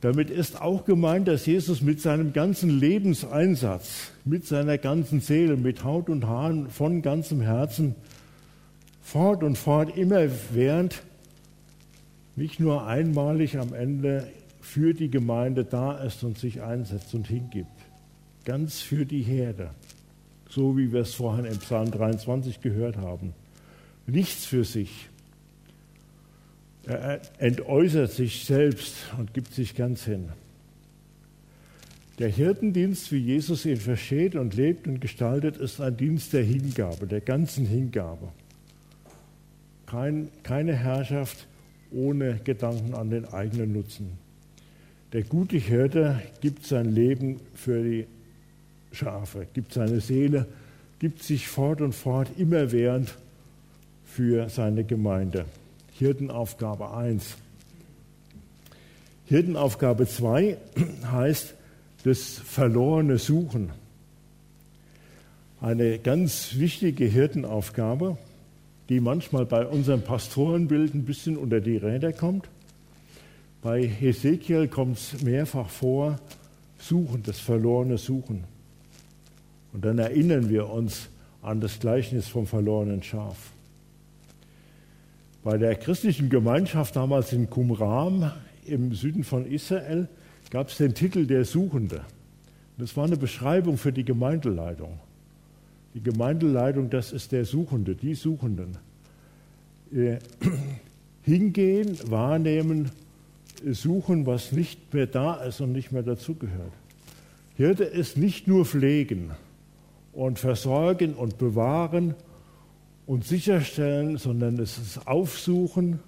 Damit 0.00 0.30
ist 0.30 0.60
auch 0.60 0.86
gemeint, 0.86 1.28
dass 1.28 1.44
Jesus 1.44 1.82
mit 1.82 2.00
seinem 2.00 2.32
ganzen 2.32 2.70
Lebenseinsatz, 2.70 4.12
mit 4.24 4.46
seiner 4.46 4.78
ganzen 4.78 5.20
Seele, 5.20 5.56
mit 5.56 5.84
Haut 5.84 6.08
und 6.08 6.26
Haaren, 6.26 6.70
von 6.70 7.02
ganzem 7.02 7.42
Herzen 7.42 7.94
fort 9.02 9.42
und 9.42 9.58
fort 9.58 9.96
immer 9.96 10.26
während, 10.52 11.02
nicht 12.36 12.60
nur 12.60 12.86
einmalig 12.86 13.58
am 13.58 13.74
Ende 13.74 14.26
für 14.60 14.94
die 14.94 15.10
Gemeinde 15.10 15.64
da 15.64 15.98
ist 15.98 16.22
und 16.22 16.38
sich 16.38 16.62
einsetzt 16.62 17.12
und 17.14 17.26
hingibt. 17.26 17.68
Ganz 18.44 18.80
für 18.80 19.04
die 19.04 19.22
Herde, 19.22 19.70
so 20.48 20.78
wie 20.78 20.92
wir 20.92 21.00
es 21.00 21.12
vorhin 21.12 21.44
im 21.44 21.58
Psalm 21.58 21.90
23 21.90 22.60
gehört 22.62 22.96
haben. 22.96 23.34
Nichts 24.06 24.46
für 24.46 24.64
sich, 24.64 25.08
er 26.86 27.20
entäußert 27.38 28.10
sich 28.10 28.44
selbst 28.44 28.94
und 29.18 29.34
gibt 29.34 29.52
sich 29.54 29.74
ganz 29.74 30.04
hin. 30.04 30.30
Der 32.18 32.28
Hirtendienst, 32.28 33.12
wie 33.12 33.18
Jesus 33.18 33.64
ihn 33.64 33.78
versteht 33.78 34.34
und 34.34 34.54
lebt 34.54 34.86
und 34.86 35.00
gestaltet, 35.00 35.56
ist 35.56 35.80
ein 35.80 35.96
Dienst 35.96 36.32
der 36.34 36.42
Hingabe, 36.42 37.06
der 37.06 37.22
ganzen 37.22 37.64
Hingabe. 37.64 38.28
Kein, 39.86 40.28
keine 40.42 40.74
Herrschaft 40.74 41.46
ohne 41.90 42.38
Gedanken 42.44 42.94
an 42.94 43.10
den 43.10 43.24
eigenen 43.24 43.72
Nutzen. 43.72 44.18
Der 45.12 45.22
gute 45.22 45.56
Hirte 45.56 46.20
gibt 46.40 46.66
sein 46.66 46.94
Leben 46.94 47.40
für 47.54 47.82
die 47.82 48.06
Schafe, 48.92 49.46
gibt 49.54 49.72
seine 49.72 50.00
Seele, 50.00 50.46
gibt 50.98 51.22
sich 51.22 51.48
fort 51.48 51.80
und 51.80 51.94
fort 51.94 52.28
immerwährend 52.36 53.14
für 54.04 54.48
seine 54.48 54.84
Gemeinde. 54.84 55.46
Hirtenaufgabe 56.00 56.92
1. 56.92 57.36
Hirtenaufgabe 59.26 60.06
2 60.06 60.56
heißt 61.12 61.54
das 62.04 62.38
verlorene 62.38 63.18
Suchen. 63.18 63.68
Eine 65.60 65.98
ganz 65.98 66.56
wichtige 66.56 67.04
Hirtenaufgabe, 67.04 68.16
die 68.88 69.00
manchmal 69.00 69.44
bei 69.44 69.66
unserem 69.66 70.00
Pastorenbild 70.00 70.94
ein 70.94 71.04
bisschen 71.04 71.36
unter 71.36 71.60
die 71.60 71.76
Räder 71.76 72.14
kommt. 72.14 72.48
Bei 73.60 73.86
Hesekiel 73.86 74.68
kommt 74.68 74.96
es 74.96 75.20
mehrfach 75.22 75.68
vor, 75.68 76.18
Suchen, 76.78 77.22
das 77.24 77.40
verlorene 77.40 77.98
Suchen. 77.98 78.44
Und 79.74 79.84
dann 79.84 79.98
erinnern 79.98 80.48
wir 80.48 80.70
uns 80.70 81.10
an 81.42 81.60
das 81.60 81.78
Gleichnis 81.78 82.26
vom 82.26 82.46
verlorenen 82.46 83.02
Schaf. 83.02 83.36
Bei 85.42 85.56
der 85.56 85.74
christlichen 85.74 86.28
Gemeinschaft 86.28 86.96
damals 86.96 87.32
in 87.32 87.48
Qumran 87.48 88.30
im 88.66 88.92
Süden 88.94 89.24
von 89.24 89.46
Israel 89.46 90.06
gab 90.50 90.68
es 90.68 90.76
den 90.76 90.94
Titel 90.94 91.26
der 91.26 91.46
Suchende. 91.46 92.02
Das 92.76 92.96
war 92.96 93.04
eine 93.04 93.16
Beschreibung 93.16 93.78
für 93.78 93.92
die 93.92 94.04
Gemeindeleitung. 94.04 94.98
Die 95.94 96.02
Gemeindeleitung, 96.02 96.90
das 96.90 97.12
ist 97.12 97.32
der 97.32 97.46
Suchende, 97.46 97.94
die 97.94 98.14
Suchenden. 98.14 98.76
Äh, 99.92 100.18
hingehen, 101.22 101.98
wahrnehmen, 102.10 102.90
suchen, 103.64 104.26
was 104.26 104.52
nicht 104.52 104.92
mehr 104.92 105.06
da 105.06 105.34
ist 105.42 105.60
und 105.60 105.72
nicht 105.72 105.90
mehr 105.90 106.02
dazugehört. 106.02 106.72
Hirte 107.56 107.84
ist 107.84 108.16
nicht 108.16 108.46
nur 108.46 108.64
pflegen 108.64 109.30
und 110.12 110.38
versorgen 110.38 111.14
und 111.14 111.38
bewahren 111.38 112.14
und 113.10 113.24
sicherstellen, 113.24 114.18
sondern 114.18 114.56
es 114.60 114.78
ist 114.78 115.08
aufsuchen 115.08 115.98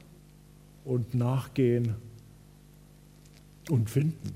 und 0.84 1.16
nachgehen 1.16 1.96
und 3.68 3.90
finden. 3.90 4.34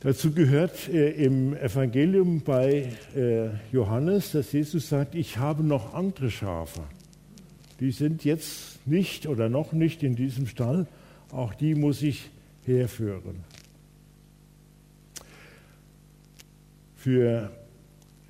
Dazu 0.00 0.32
gehört 0.32 0.86
äh, 0.90 1.12
im 1.12 1.56
Evangelium 1.56 2.42
bei 2.42 2.92
äh, 3.16 3.48
Johannes, 3.72 4.32
dass 4.32 4.52
Jesus 4.52 4.90
sagt, 4.90 5.14
ich 5.14 5.38
habe 5.38 5.64
noch 5.64 5.94
andere 5.94 6.30
Schafe. 6.30 6.82
Die 7.80 7.90
sind 7.90 8.22
jetzt 8.26 8.86
nicht 8.86 9.26
oder 9.26 9.48
noch 9.48 9.72
nicht 9.72 10.02
in 10.02 10.14
diesem 10.14 10.46
Stall, 10.46 10.86
auch 11.32 11.54
die 11.54 11.74
muss 11.74 12.02
ich 12.02 12.28
herführen. 12.66 13.44
Für 16.96 17.50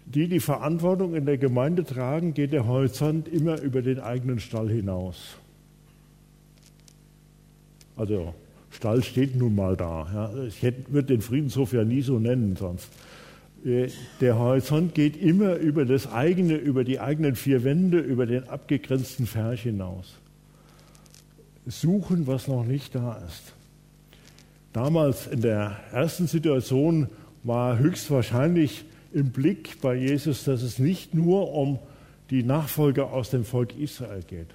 die 0.06 0.28
die 0.28 0.40
Verantwortung 0.40 1.14
in 1.14 1.26
der 1.26 1.38
Gemeinde 1.38 1.84
tragen, 1.84 2.34
geht 2.34 2.52
der 2.52 2.66
Horizont 2.66 3.28
immer 3.28 3.60
über 3.60 3.82
den 3.82 4.00
eigenen 4.00 4.38
Stall 4.38 4.68
hinaus. 4.68 5.36
Also 7.96 8.34
Stall 8.70 9.02
steht 9.02 9.36
nun 9.36 9.54
mal 9.54 9.76
da. 9.76 10.06
Ja. 10.12 10.44
Ich 10.44 10.62
würde 10.62 11.08
den 11.08 11.20
Friedenshof 11.20 11.72
ja 11.72 11.84
nie 11.84 12.02
so 12.02 12.18
nennen 12.18 12.56
sonst. 12.56 12.88
Äh, 13.64 13.88
der 14.20 14.38
Horizont 14.38 14.94
geht 14.94 15.16
immer 15.16 15.54
über 15.54 15.84
das 15.84 16.10
eigene, 16.10 16.56
über 16.56 16.84
die 16.84 17.00
eigenen 17.00 17.36
vier 17.36 17.64
Wände, 17.64 17.98
über 17.98 18.26
den 18.26 18.48
abgegrenzten 18.48 19.26
Ferch 19.26 19.62
hinaus. 19.62 20.14
Suchen, 21.66 22.26
was 22.26 22.48
noch 22.48 22.64
nicht 22.64 22.94
da 22.94 23.22
ist. 23.26 23.54
Damals 24.72 25.28
in 25.28 25.40
der 25.40 25.76
ersten 25.92 26.26
Situation 26.26 27.08
war 27.42 27.78
höchstwahrscheinlich 27.78 28.84
im 29.14 29.30
Blick 29.30 29.80
bei 29.80 29.94
Jesus, 29.94 30.44
dass 30.44 30.62
es 30.62 30.78
nicht 30.78 31.14
nur 31.14 31.54
um 31.54 31.78
die 32.30 32.42
Nachfolger 32.42 33.12
aus 33.12 33.30
dem 33.30 33.44
Volk 33.44 33.78
Israel 33.78 34.22
geht, 34.26 34.48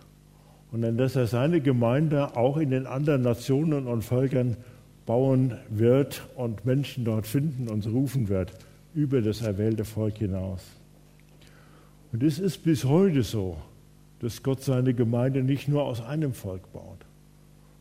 sondern 0.72 0.98
dass 0.98 1.16
er 1.16 1.28
seine 1.28 1.62
Gemeinde 1.62 2.36
auch 2.36 2.58
in 2.58 2.70
den 2.70 2.86
anderen 2.86 3.22
Nationen 3.22 3.88
und 3.88 4.04
Völkern 4.04 4.58
bauen 5.06 5.58
wird 5.70 6.28
und 6.36 6.66
Menschen 6.66 7.06
dort 7.06 7.26
finden 7.26 7.70
und 7.70 7.88
rufen 7.88 8.28
wird 8.28 8.52
über 8.94 9.22
das 9.22 9.42
erwählte 9.42 9.86
Volk 9.86 10.18
hinaus. 10.18 10.62
Und 12.12 12.22
es 12.22 12.38
ist 12.38 12.64
bis 12.64 12.84
heute 12.84 13.24
so, 13.24 13.58
dass 14.20 14.44
Gott 14.44 14.62
seine 14.62 14.94
Gemeinde 14.94 15.42
nicht 15.42 15.68
nur 15.70 15.84
aus 15.84 16.02
einem 16.02 16.34
Volk 16.34 16.74
baut. 16.74 17.06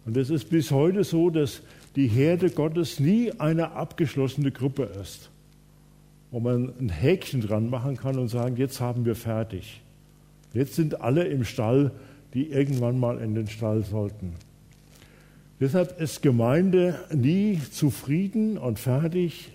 Und 0.06 0.16
es 0.16 0.30
ist 0.30 0.49
bis 0.49 0.70
heute 0.70 1.02
so, 1.02 1.28
dass 1.28 1.62
die 1.97 2.06
Herde 2.06 2.50
Gottes 2.50 3.00
nie 3.00 3.32
eine 3.32 3.73
abgeschlossene 3.73 4.52
Gruppe 4.52 4.85
ist, 5.02 5.30
wo 6.30 6.40
man 6.40 6.73
ein 6.78 6.88
Häkchen 6.90 7.40
dran 7.40 7.70
machen 7.70 7.97
kann 7.97 8.18
und 8.18 8.28
sagen, 8.28 8.56
jetzt 8.56 8.80
haben 8.80 9.04
wir 9.04 9.14
fertig. 9.14 9.80
Jetzt 10.52 10.75
sind 10.75 11.00
alle 11.00 11.25
im 11.25 11.44
Stall, 11.44 11.92
die 12.35 12.50
irgendwann 12.50 12.99
mal 12.99 13.18
in 13.18 13.35
den 13.35 13.47
Stall 13.47 13.85
sollten. 13.85 14.35
Deshalb 15.61 16.00
ist 16.00 16.23
Gemeinde 16.23 17.00
nie 17.12 17.61
zufrieden 17.73 18.58
und 18.58 18.78
fertig, 18.78 19.50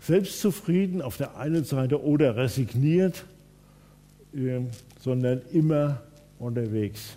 selbstzufrieden 0.00 1.00
auf 1.00 1.16
der 1.16 1.36
einen 1.36 1.64
Seite 1.64 2.02
oder 2.02 2.36
resigniert, 2.36 3.24
ähm, 4.34 4.68
sondern 5.00 5.42
immer 5.52 6.02
unterwegs. 6.38 7.16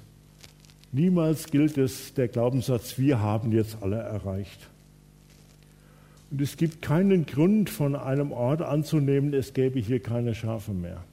Niemals 0.92 1.48
gilt 1.48 1.78
es 1.78 2.14
der 2.14 2.28
Glaubenssatz, 2.28 3.00
wir 3.00 3.20
haben 3.20 3.52
jetzt 3.52 3.78
alle 3.82 3.98
erreicht. 3.98 4.70
Und 6.32 6.42
es 6.42 6.58
gibt 6.58 6.82
keinen 6.82 7.26
Grund 7.26 7.70
von 7.70 7.96
einem 7.96 8.32
Ort 8.32 8.62
anzunehmen, 8.62 9.34
es 9.34 9.54
gäbe 9.54 9.80
hier 9.80 10.02
keine 10.02 10.34
Schafe 10.34 10.72
mehr. 10.72 11.04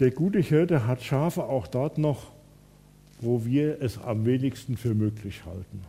Der 0.00 0.10
gute 0.10 0.38
Hirte 0.40 0.86
hat 0.86 1.02
Schafe 1.02 1.44
auch 1.44 1.66
dort 1.66 1.96
noch, 1.98 2.32
wo 3.20 3.44
wir 3.46 3.80
es 3.80 3.98
am 3.98 4.26
wenigsten 4.26 4.76
für 4.76 4.94
möglich 4.94 5.44
halten. 5.46 5.80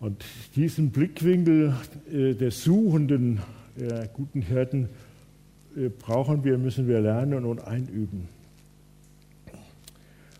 Und 0.00 0.24
diesen 0.56 0.90
Blickwinkel 0.90 1.74
äh, 2.12 2.34
des 2.34 2.62
suchenden 2.62 3.40
äh, 3.78 4.08
guten 4.12 4.42
Hirten 4.42 4.88
äh, 5.76 5.88
brauchen 5.88 6.44
wir, 6.44 6.58
müssen 6.58 6.88
wir 6.88 7.00
lernen 7.00 7.44
und 7.44 7.64
einüben. 7.64 8.28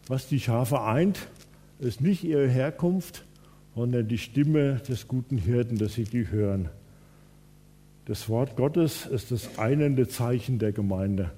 Was 0.08 0.28
die 0.28 0.40
Schafe 0.40 0.82
eint, 0.82 1.28
ist 1.78 2.00
nicht 2.00 2.24
ihre 2.24 2.48
Herkunft, 2.48 3.24
sondern 3.74 4.08
die 4.08 4.18
Stimme 4.18 4.80
des 4.88 5.08
guten 5.08 5.38
Hirten, 5.38 5.78
dass 5.78 5.94
sie 5.94 6.04
die 6.04 6.28
hören. 6.28 6.68
Das 8.04 8.28
Wort 8.28 8.56
Gottes 8.56 9.06
ist 9.06 9.30
das 9.30 9.58
einende 9.58 10.08
Zeichen 10.08 10.58
der 10.58 10.72
Gemeinde. 10.72 11.30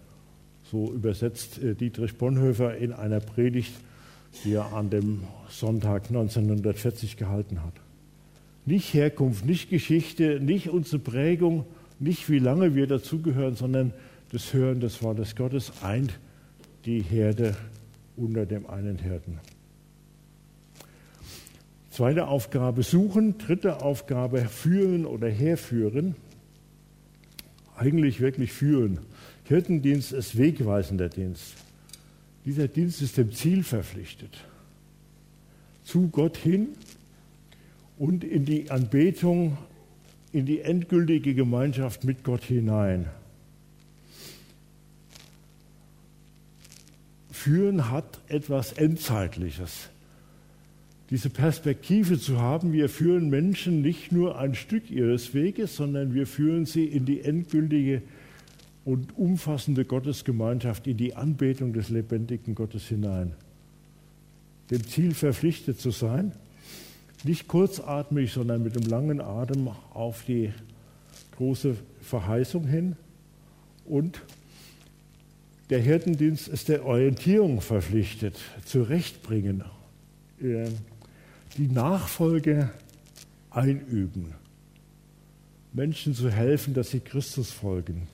So 0.71 0.91
übersetzt 0.93 1.63
äh, 1.63 1.75
Dietrich 1.75 2.17
Bonhoeffer 2.17 2.77
in 2.77 2.93
einer 2.93 3.21
Predigt, 3.21 3.73
die 4.45 4.55
er 4.55 4.73
an 4.73 4.91
dem 4.91 5.25
Sonntag 5.49 6.09
1940 6.09 7.17
gehalten 7.17 7.63
hat. 7.63 7.75
Nicht 8.67 8.95
Herkunft, 8.95 9.45
nicht 9.45 9.69
Geschichte, 9.69 10.41
nicht 10.41 10.71
unsere 10.71 10.99
Prägung, 10.99 11.67
nicht 11.99 12.31
wie 12.31 12.39
lange 12.39 12.75
wir 12.75 12.87
dazugehören, 12.87 13.57
sondern 13.57 13.93
das 14.33 14.53
Hören 14.53 14.81
des 14.81 15.03
Wortes 15.03 15.37
Gottes 15.37 15.73
eint 15.83 16.19
die 16.87 17.01
Herde 17.01 17.55
unter 18.17 18.47
dem 18.47 18.67
einen 18.69 18.99
Hirten. 18.99 19.39
Zweite 21.95 22.27
Aufgabe 22.27 22.83
suchen, 22.83 23.39
dritte 23.39 23.81
Aufgabe 23.81 24.47
führen 24.47 25.07
oder 25.07 25.29
herführen. 25.29 26.17
Eigentlich 27.77 28.19
wirklich 28.19 28.53
führen. 28.53 28.99
Hirtendienst 29.45 30.11
ist 30.11 30.37
wegweisender 30.37 31.09
Dienst. 31.09 31.55
Dieser 32.45 32.67
Dienst 32.67 33.01
ist 33.01 33.17
dem 33.17 33.31
Ziel 33.33 33.63
verpflichtet. 33.63 34.45
Zu 35.85 36.09
Gott 36.09 36.37
hin 36.37 36.71
und 37.97 38.25
in 38.25 38.45
die 38.45 38.73
Anbetung, 38.73 39.57
in 40.33 40.47
die 40.47 40.63
endgültige 40.63 41.33
Gemeinschaft 41.33 42.03
mit 42.03 42.25
Gott 42.25 42.43
hinein. 42.43 43.07
Führen 47.31 47.89
hat 47.89 48.21
etwas 48.27 48.73
Endzeitliches. 48.73 49.91
Diese 51.11 51.31
Perspektive 51.31 52.19
zu 52.19 52.41
haben, 52.41 52.73
wir 52.73 52.89
führen 52.89 53.29
Menschen 53.29 53.83
nicht 53.83 54.11
nur 54.11 54.39
ein 54.39 54.55
Stück 54.55 54.91
ihres 54.91 55.35
Weges, 55.35 55.77
sondern 55.77 56.15
wir 56.15 56.27
führen 56.27 56.67
sie 56.67 56.85
in 56.85 57.05
die 57.05 57.21
endgültige 57.21 58.03
und 58.85 59.17
umfassende 59.17 59.85
Gottesgemeinschaft, 59.85 60.87
in 60.87 60.97
die 60.97 61.15
Anbetung 61.15 61.73
des 61.73 61.91
lebendigen 61.91 62.55
Gottes 62.55 62.87
hinein. 62.87 63.33
Dem 64.71 64.87
Ziel 64.87 65.15
verpflichtet 65.15 65.79
zu 65.79 65.91
sein 65.91 66.33
nicht 67.25 67.49
kurzatmig, 67.49 68.33
sondern 68.33 68.63
mit 68.63 68.77
dem 68.77 68.89
langen 68.89 69.21
Atem 69.21 69.69
auf 69.93 70.25
die 70.25 70.53
große 71.37 71.77
Verheißung 72.03 72.67
hin. 72.67 72.97
Und 73.87 74.23
der 75.71 75.81
Hirtendienst 75.81 76.49
ist 76.49 76.69
der 76.69 76.85
Orientierung 76.85 77.61
verpflichtet, 77.61 78.39
zurechtbringen, 78.65 79.65
die 81.57 81.69
Nachfolge 81.69 82.71
einüben, 83.51 84.35
Menschen 85.73 86.15
zu 86.15 86.31
helfen, 86.31 86.75
dass 86.75 86.91
sie 86.91 87.01
Christus 87.01 87.51
folgen 87.51 88.09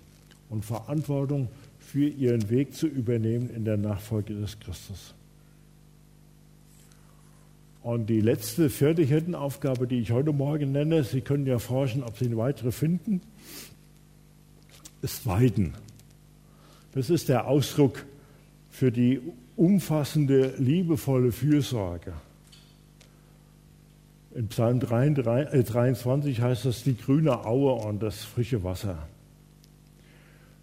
und 0.48 0.64
Verantwortung 0.64 1.48
für 1.78 2.06
ihren 2.06 2.50
Weg 2.50 2.74
zu 2.74 2.86
übernehmen 2.86 3.50
in 3.50 3.64
der 3.64 3.76
Nachfolge 3.76 4.34
des 4.34 4.58
Christus. 4.60 5.14
Und 7.82 8.10
die 8.10 8.20
letzte, 8.20 8.68
vierte 8.68 9.02
Hirtenaufgabe, 9.02 9.86
die 9.86 10.00
ich 10.00 10.12
heute 10.12 10.32
Morgen 10.32 10.72
nenne, 10.72 11.02
Sie 11.02 11.22
können 11.22 11.46
ja 11.46 11.58
forschen, 11.58 12.02
ob 12.02 12.18
Sie 12.18 12.26
eine 12.26 12.36
weitere 12.36 12.72
finden, 12.72 13.22
ist 15.00 15.26
Weiden. 15.26 15.72
Das 16.92 17.08
ist 17.08 17.30
der 17.30 17.46
Ausdruck 17.46 18.04
für 18.68 18.92
die 18.92 19.20
umfassende, 19.56 20.54
liebevolle 20.58 21.32
Fürsorge. 21.32 22.12
In 24.32 24.46
Psalm 24.48 24.78
23 24.78 26.38
äh, 26.38 26.42
heißt 26.42 26.64
das 26.64 26.84
die 26.84 26.96
grüne 26.96 27.44
Aue 27.44 27.72
und 27.72 28.00
das 28.00 28.22
frische 28.22 28.62
Wasser. 28.62 29.08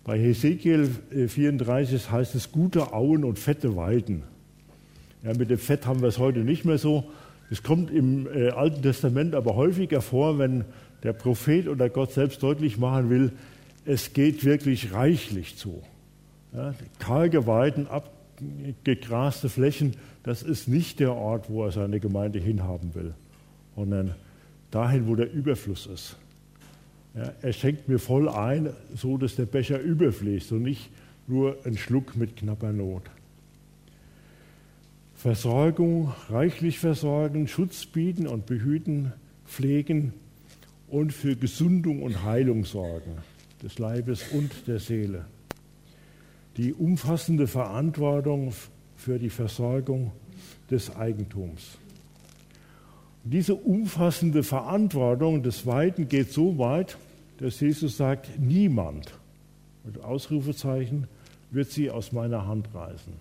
Bei 0.05 0.17
Hesekiel 0.17 0.89
34 1.27 1.93
äh, 2.05 2.11
heißt 2.11 2.35
es 2.35 2.53
gute 2.53 2.93
Auen 2.93 3.25
und 3.25 3.37
fette 3.39 3.75
Weiden. 3.75 4.23
Ja, 5.21 5.33
mit 5.33 5.49
dem 5.49 5.57
Fett 5.57 5.85
haben 5.85 6.01
wir 6.01 6.07
es 6.07 6.17
heute 6.17 6.39
nicht 6.39 6.63
mehr 6.63 6.77
so. 6.77 7.09
Es 7.49 7.61
kommt 7.61 7.91
im 7.91 8.25
äh, 8.27 8.51
Alten 8.51 8.81
Testament 8.81 9.35
aber 9.35 9.55
häufiger 9.55 10.01
vor, 10.01 10.39
wenn 10.39 10.63
der 11.03 11.11
Prophet 11.11 11.67
oder 11.67 11.89
Gott 11.89 12.13
selbst 12.13 12.41
deutlich 12.43 12.77
machen 12.77 13.09
will, 13.09 13.33
es 13.83 14.13
geht 14.13 14.45
wirklich 14.45 14.93
reichlich 14.93 15.57
zu. 15.57 15.81
Ja, 16.53 16.73
karge 16.99 17.47
Weiden, 17.47 17.87
abgegraste 17.87 19.49
Flächen, 19.49 19.97
das 20.23 20.41
ist 20.41 20.69
nicht 20.69 21.01
der 21.01 21.13
Ort, 21.13 21.49
wo 21.49 21.65
er 21.65 21.71
seine 21.71 21.99
Gemeinde 21.99 22.39
hinhaben 22.39 22.95
will. 22.95 23.13
Sondern 23.77 24.15
dahin, 24.71 25.07
wo 25.07 25.15
der 25.15 25.31
Überfluss 25.31 25.85
ist. 25.85 26.17
Ja, 27.15 27.31
er 27.41 27.53
schenkt 27.53 27.87
mir 27.87 27.99
voll 27.99 28.27
ein, 28.27 28.71
so 28.95 29.17
dass 29.17 29.35
der 29.35 29.45
Becher 29.45 29.79
überfließt 29.79 30.51
und 30.51 30.63
nicht 30.63 30.89
nur 31.27 31.57
ein 31.63 31.77
Schluck 31.77 32.15
mit 32.15 32.35
knapper 32.35 32.73
Not. 32.73 33.03
Versorgung, 35.13 36.11
reichlich 36.29 36.79
versorgen, 36.79 37.47
Schutz 37.47 37.85
bieten 37.85 38.27
und 38.27 38.47
behüten, 38.47 39.13
pflegen 39.45 40.13
und 40.87 41.13
für 41.13 41.35
Gesundung 41.35 42.01
und 42.01 42.23
Heilung 42.23 42.65
sorgen 42.65 43.17
des 43.61 43.79
Leibes 43.79 44.23
und 44.31 44.67
der 44.67 44.79
Seele. 44.79 45.25
Die 46.57 46.73
umfassende 46.73 47.47
Verantwortung 47.47 48.53
für 48.95 49.19
die 49.19 49.29
Versorgung 49.29 50.11
des 50.69 50.95
Eigentums. 50.95 51.77
Diese 53.29 53.55
umfassende 53.55 54.41
Verantwortung 54.41 55.43
des 55.43 55.65
Weiten 55.65 56.07
geht 56.07 56.31
so 56.31 56.57
weit, 56.57 56.97
dass 57.39 57.59
Jesus 57.59 57.97
sagt, 57.97 58.39
niemand, 58.39 59.13
mit 59.83 60.01
Ausrufezeichen, 60.01 61.07
wird 61.51 61.69
sie 61.69 61.91
aus 61.91 62.13
meiner 62.13 62.47
Hand 62.47 62.69
reißen. 62.73 63.11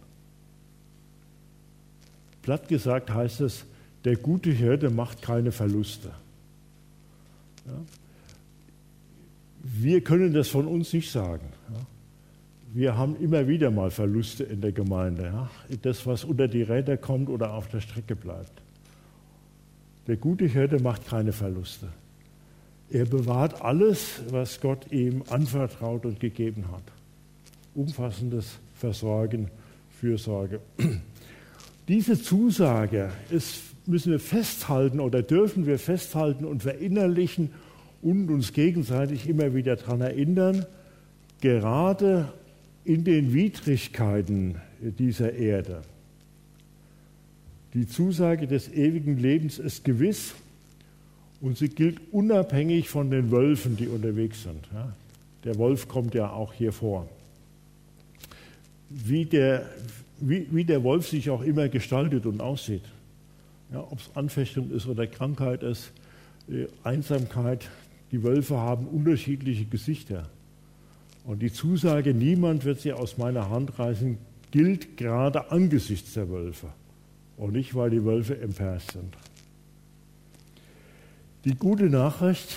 Platt 2.43 2.69
gesagt 2.69 3.11
heißt 3.11 3.41
es, 3.41 3.65
der 4.05 4.15
gute 4.15 4.51
Hirte 4.51 4.91
macht 4.91 5.23
keine 5.23 5.51
Verluste. 5.51 6.13
Ja? 7.67 7.73
Wir 9.65 10.01
können 10.03 10.33
das 10.33 10.49
von 10.49 10.69
uns 10.69 10.93
nicht 10.93 11.11
sagen. 11.11 11.49
Ja? 11.75 11.81
Wir 12.73 12.97
haben 12.97 13.17
immer 13.17 13.49
wieder 13.49 13.73
mal 13.73 13.91
Verluste 13.91 14.45
in 14.45 14.61
der 14.61 14.71
Gemeinde. 14.71 15.25
Ja? 15.25 15.51
Das, 15.83 16.07
was 16.07 16.23
unter 16.23 16.47
die 16.47 16.63
Räder 16.63 16.97
kommt 16.97 17.29
oder 17.29 17.55
auf 17.55 17.67
der 17.67 17.81
Strecke 17.81 18.15
bleibt. 18.15 18.63
Der 20.07 20.17
gute 20.17 20.47
Hirte 20.47 20.81
macht 20.81 21.09
keine 21.09 21.33
Verluste. 21.33 21.89
Er 22.91 23.05
bewahrt 23.05 23.63
alles, 23.63 24.21
was 24.31 24.61
Gott 24.61 24.93
ihm 24.93 25.25
anvertraut 25.29 26.07
und 26.07 26.21
gegeben 26.21 26.67
hat. 26.71 26.85
Umfassendes 27.75 28.59
Versorgen, 28.75 29.51
Fürsorge. 30.01 30.61
Diese 31.89 32.21
Zusage 32.21 33.11
ist, 33.31 33.61
müssen 33.87 34.13
wir 34.13 34.21
festhalten 34.21 35.01
oder 35.01 35.23
dürfen 35.23 35.67
wir 35.67 35.79
festhalten 35.79 36.45
und 36.45 36.63
verinnerlichen 36.63 37.51
und 38.03 38.31
uns 38.31 38.53
gegenseitig 38.53 39.29
immer 39.29 39.55
wieder 39.55 39.77
daran 39.77 40.01
erinnern, 40.01 40.67
gerade 41.41 42.33
in 42.85 43.05
den 43.05 43.33
Widrigkeiten 43.33 44.61
dieser 44.81 45.33
Erde. 45.33 45.83
Die 47.77 47.87
Zusage 47.87 48.47
des 48.47 48.73
ewigen 48.73 49.19
Lebens 49.19 49.59
ist 49.59 49.85
gewiss 49.85 50.33
und 51.43 51.59
sie 51.59 51.69
gilt 51.69 52.01
unabhängig 52.11 52.89
von 52.89 53.11
den 53.11 53.31
Wölfen, 53.31 53.77
die 53.77 53.87
unterwegs 53.87 54.45
sind. 54.45 54.67
Der 55.45 55.59
Wolf 55.59 55.87
kommt 55.87 56.15
ja 56.15 56.31
auch 56.31 56.55
hier 56.55 56.73
vor. 56.73 57.07
Wie 58.89 59.27
der, 59.27 59.67
wie, 60.21 60.47
wie 60.51 60.65
der 60.65 60.85
Wolf 60.85 61.07
sich 61.07 61.29
auch 61.29 61.43
immer 61.43 61.69
gestaltet 61.69 62.25
und 62.25 62.41
aussieht. 62.41 62.85
Ja, 63.71 63.81
Ob 63.81 63.99
es 63.99 64.11
Anfechtung 64.15 64.71
ist 64.71 64.87
oder 64.87 65.07
Krankheit 65.07 65.63
ist, 65.63 65.93
äh, 66.49 66.69
Einsamkeit. 66.83 67.69
Die 68.11 68.23
Wölfe 68.23 68.57
haben 68.57 68.87
unterschiedliche 68.87 69.67
Gesichter. 69.67 70.31
Und 71.27 71.43
die 71.43 71.53
Zusage, 71.53 72.15
niemand 72.15 72.65
wird 72.65 72.81
sie 72.81 72.95
aus 72.95 73.19
meiner 73.19 73.51
Hand 73.51 73.79
reißen, 73.79 74.17
gilt 74.51 74.97
gerade 74.97 75.51
angesichts 75.51 76.15
der 76.15 76.31
Wölfe 76.31 76.69
und 77.37 77.53
nicht, 77.53 77.75
weil 77.75 77.91
die 77.91 78.05
Wölfe 78.05 78.35
im 78.35 78.53
Pers 78.53 78.87
sind. 78.93 79.17
Die 81.45 81.55
gute 81.55 81.85
Nachricht 81.85 82.57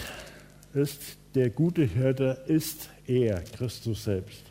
ist, 0.74 1.18
der 1.36 1.50
gute 1.50 1.84
Hirte 1.84 2.42
ist 2.48 2.90
er, 3.06 3.42
Christus 3.42 4.04
selbst. 4.04 4.44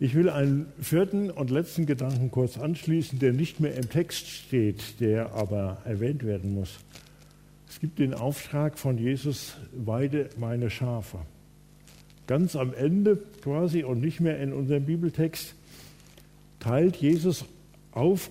Ich 0.00 0.14
will 0.14 0.28
einen 0.28 0.66
vierten 0.80 1.30
und 1.30 1.50
letzten 1.50 1.86
Gedanken 1.86 2.30
kurz 2.30 2.58
anschließen, 2.58 3.18
der 3.18 3.32
nicht 3.32 3.60
mehr 3.60 3.74
im 3.74 3.88
Text 3.88 4.28
steht, 4.28 5.00
der 5.00 5.32
aber 5.32 5.78
erwähnt 5.84 6.24
werden 6.24 6.52
muss. 6.52 6.78
Es 7.68 7.80
gibt 7.80 7.98
den 7.98 8.12
Auftrag 8.12 8.78
von 8.78 8.98
Jesus, 8.98 9.56
weide 9.72 10.28
meine 10.36 10.70
Schafe. 10.70 11.18
Ganz 12.26 12.54
am 12.54 12.74
Ende 12.74 13.18
quasi 13.42 13.82
und 13.82 14.00
nicht 14.00 14.20
mehr 14.20 14.38
in 14.40 14.52
unserem 14.52 14.84
Bibeltext 14.84 15.54
teilt 16.64 16.96
Jesus 16.96 17.44
auf, 17.92 18.30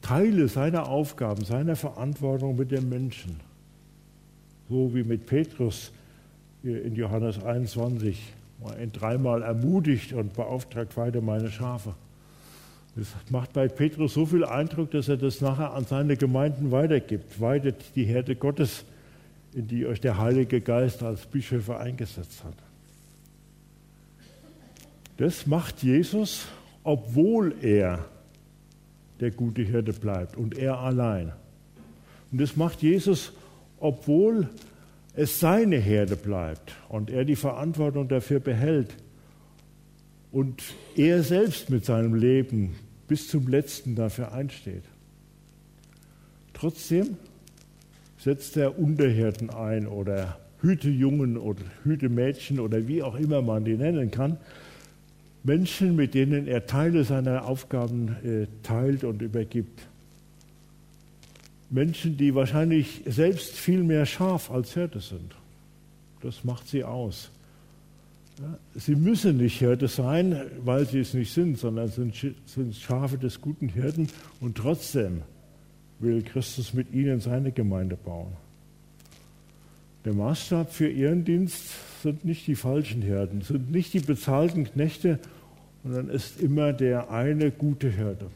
Teile 0.00 0.48
seiner 0.48 0.88
Aufgaben, 0.88 1.44
seiner 1.44 1.76
Verantwortung 1.76 2.56
mit 2.56 2.70
den 2.70 2.88
Menschen. 2.88 3.38
So 4.70 4.94
wie 4.94 5.04
mit 5.04 5.26
Petrus 5.26 5.92
in 6.62 6.94
Johannes 6.94 7.42
21 7.42 8.32
ihn 8.80 8.92
dreimal 8.92 9.42
ermutigt 9.42 10.12
und 10.14 10.32
beauftragt, 10.32 10.96
weide 10.96 11.20
meine 11.20 11.50
Schafe. 11.50 11.94
Das 12.96 13.08
macht 13.30 13.52
bei 13.52 13.68
Petrus 13.68 14.14
so 14.14 14.24
viel 14.26 14.44
Eindruck, 14.44 14.90
dass 14.92 15.08
er 15.08 15.16
das 15.16 15.40
nachher 15.40 15.74
an 15.74 15.84
seine 15.84 16.16
Gemeinden 16.16 16.70
weitergibt. 16.70 17.40
Weidet 17.40 17.76
die 17.94 18.04
Herde 18.04 18.36
Gottes, 18.36 18.84
in 19.54 19.68
die 19.68 19.86
euch 19.86 20.00
der 20.00 20.18
Heilige 20.18 20.60
Geist 20.60 21.02
als 21.02 21.26
Bischöfe 21.26 21.78
eingesetzt 21.78 22.42
hat. 22.42 22.54
Das 25.18 25.46
macht 25.46 25.82
Jesus, 25.82 26.46
obwohl 26.84 27.54
er 27.62 28.04
der 29.20 29.30
gute 29.30 29.62
Hirte 29.62 29.92
bleibt 29.92 30.36
und 30.36 30.56
er 30.56 30.78
allein. 30.78 31.32
Und 32.32 32.40
das 32.40 32.56
macht 32.56 32.82
Jesus, 32.82 33.32
obwohl 33.78 34.48
es 35.14 35.40
seine 35.40 35.76
Herde 35.76 36.16
bleibt 36.16 36.74
und 36.88 37.10
er 37.10 37.24
die 37.24 37.36
Verantwortung 37.36 38.08
dafür 38.08 38.40
behält 38.40 38.94
und 40.32 40.62
er 40.96 41.22
selbst 41.22 41.70
mit 41.70 41.84
seinem 41.84 42.14
Leben 42.14 42.76
bis 43.08 43.28
zum 43.28 43.48
letzten 43.48 43.96
dafür 43.96 44.32
einsteht. 44.32 44.84
Trotzdem 46.54 47.16
setzt 48.18 48.56
er 48.56 48.78
Unterhirten 48.78 49.50
ein 49.50 49.86
oder 49.86 50.38
Hütejungen 50.60 51.36
oder 51.36 51.62
Hütemädchen 51.84 52.60
oder 52.60 52.86
wie 52.86 53.02
auch 53.02 53.16
immer 53.16 53.42
man 53.42 53.64
die 53.64 53.76
nennen 53.76 54.10
kann. 54.10 54.36
Menschen, 55.42 55.96
mit 55.96 56.14
denen 56.14 56.46
er 56.46 56.66
Teile 56.66 57.04
seiner 57.04 57.46
Aufgaben 57.46 58.16
äh, 58.24 58.46
teilt 58.62 59.04
und 59.04 59.22
übergibt. 59.22 59.86
Menschen, 61.70 62.16
die 62.16 62.34
wahrscheinlich 62.34 63.02
selbst 63.06 63.54
viel 63.54 63.82
mehr 63.82 64.04
Schaf 64.04 64.50
als 64.50 64.74
Hirte 64.74 65.00
sind. 65.00 65.34
Das 66.20 66.44
macht 66.44 66.68
sie 66.68 66.84
aus. 66.84 67.30
Sie 68.74 68.94
müssen 68.96 69.36
nicht 69.36 69.58
Hirte 69.58 69.86
sein, 69.88 70.40
weil 70.64 70.86
sie 70.86 71.00
es 71.00 71.14
nicht 71.14 71.32
sind, 71.32 71.58
sondern 71.58 71.88
sind, 71.88 72.14
sind 72.46 72.74
Schafe 72.74 73.18
des 73.18 73.40
guten 73.40 73.68
Hirten 73.68 74.08
und 74.40 74.56
trotzdem 74.56 75.22
will 75.98 76.22
Christus 76.22 76.72
mit 76.72 76.92
ihnen 76.92 77.20
seine 77.20 77.52
Gemeinde 77.52 77.96
bauen. 77.96 78.32
Der 80.04 80.14
Maßstab 80.14 80.72
für 80.72 80.88
ihren 80.88 81.24
Dienst 81.24 82.02
sind 82.02 82.24
nicht 82.24 82.46
die 82.46 82.54
falschen 82.54 83.02
Hirten, 83.02 83.42
sind 83.42 83.70
nicht 83.70 83.92
die 83.92 84.00
bezahlten 84.00 84.64
Knechte, 84.64 85.18
sondern 85.82 86.08
ist 86.08 86.40
immer 86.40 86.72
der 86.72 87.10
eine 87.10 87.50
gute 87.50 87.90
Hirte. 87.90 88.26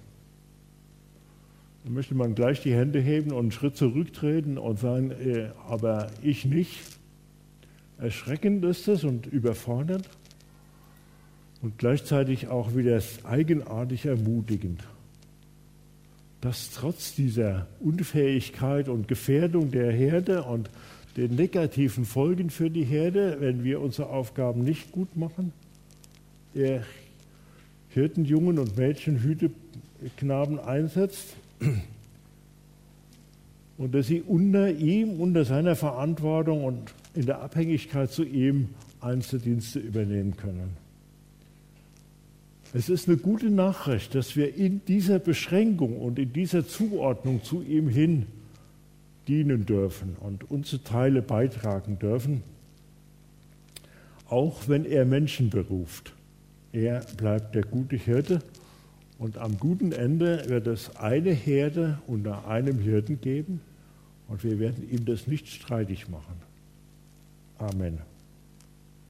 Da 1.85 1.91
möchte 1.91 2.15
man 2.15 2.35
gleich 2.35 2.63
die 2.63 2.75
Hände 2.75 2.99
heben 2.99 3.31
und 3.33 3.39
einen 3.39 3.53
Schritt 3.53 3.77
zurücktreten 3.77 4.59
und 4.59 4.79
sagen, 4.79 5.11
äh, 5.11 5.51
aber 5.69 6.09
ich 6.23 6.45
nicht. 6.45 6.81
Erschreckend 7.99 8.65
ist 8.65 8.89
es 8.89 9.05
und 9.05 9.27
überfordernd 9.27 10.09
und 11.63 11.79
gleichzeitig 11.79 12.49
auch 12.49 12.75
wieder 12.75 13.01
eigenartig 13.23 14.05
ermutigend, 14.07 14.83
dass 16.41 16.73
trotz 16.73 17.15
dieser 17.15 17.69
Unfähigkeit 17.81 18.89
und 18.89 19.09
Gefährdung 19.09 19.71
der 19.71 19.93
Herde 19.93 20.43
und 20.43 20.69
den 21.17 21.37
negativen 21.37 22.05
Folgen 22.05 22.51
für 22.51 22.71
die 22.71 22.85
Herde, 22.85 23.37
wenn 23.41 23.63
wir 23.63 23.81
unsere 23.81 24.09
Aufgaben 24.09 24.65
nicht 24.65 24.93
gut 24.93 25.17
machen, 25.17 25.53
er 26.55 26.85
Hirtenjungen 27.91 28.59
und 28.59 28.77
Mädchen, 28.77 29.23
Hüteknaben 29.23 30.59
einsetzt 30.59 31.37
und 33.79 33.95
dass 33.95 34.09
sie 34.09 34.21
unter 34.21 34.71
ihm, 34.71 35.21
unter 35.21 35.45
seiner 35.45 35.77
Verantwortung 35.77 36.65
und 36.65 36.95
in 37.15 37.27
der 37.27 37.41
Abhängigkeit 37.41 38.11
zu 38.11 38.25
ihm 38.25 38.71
Einzeldienste 39.01 39.79
übernehmen 39.79 40.37
können. 40.37 40.77
Es 42.73 42.89
ist 42.89 43.07
eine 43.07 43.19
gute 43.19 43.51
Nachricht, 43.51 44.17
dass 44.17 44.35
wir 44.35 44.57
in 44.57 44.85
dieser 44.87 45.21
Beschränkung 45.21 45.97
und 45.97 46.19
in 46.19 46.33
dieser 46.33 46.67
Zuordnung 46.67 47.45
zu 47.45 47.63
ihm 47.63 47.89
hin 47.89 48.27
dienen 49.29 49.67
dürfen 49.67 50.17
und 50.21 50.51
unsere 50.51 50.83
Teile 50.83 51.23
beitragen 51.23 51.99
dürfen, 51.99 52.43
auch 54.29 54.69
wenn 54.69 54.85
er 54.85 55.05
Menschen 55.05 55.51
beruft. 55.51 56.15
Er 56.73 57.01
bleibt 57.17 57.55
der 57.55 57.63
gute 57.63 57.97
Hirte 57.97 58.41
Und 59.19 59.39
am 59.39 59.59
guten 59.59 59.93
Ende 59.93 60.49
wird 60.49 60.67
es 60.67 60.97
eine 60.97 61.31
Herde 61.31 61.99
unter 62.07 62.49
einem 62.49 62.79
Hirten 62.79 63.21
geben 63.21 63.61
und 64.29 64.43
wir 64.43 64.59
werden 64.59 64.91
ihm 64.91 65.05
das 65.05 65.27
nicht 65.27 65.49
streitig 65.49 66.09
machen. 66.09 66.35
Amen. 67.59 67.99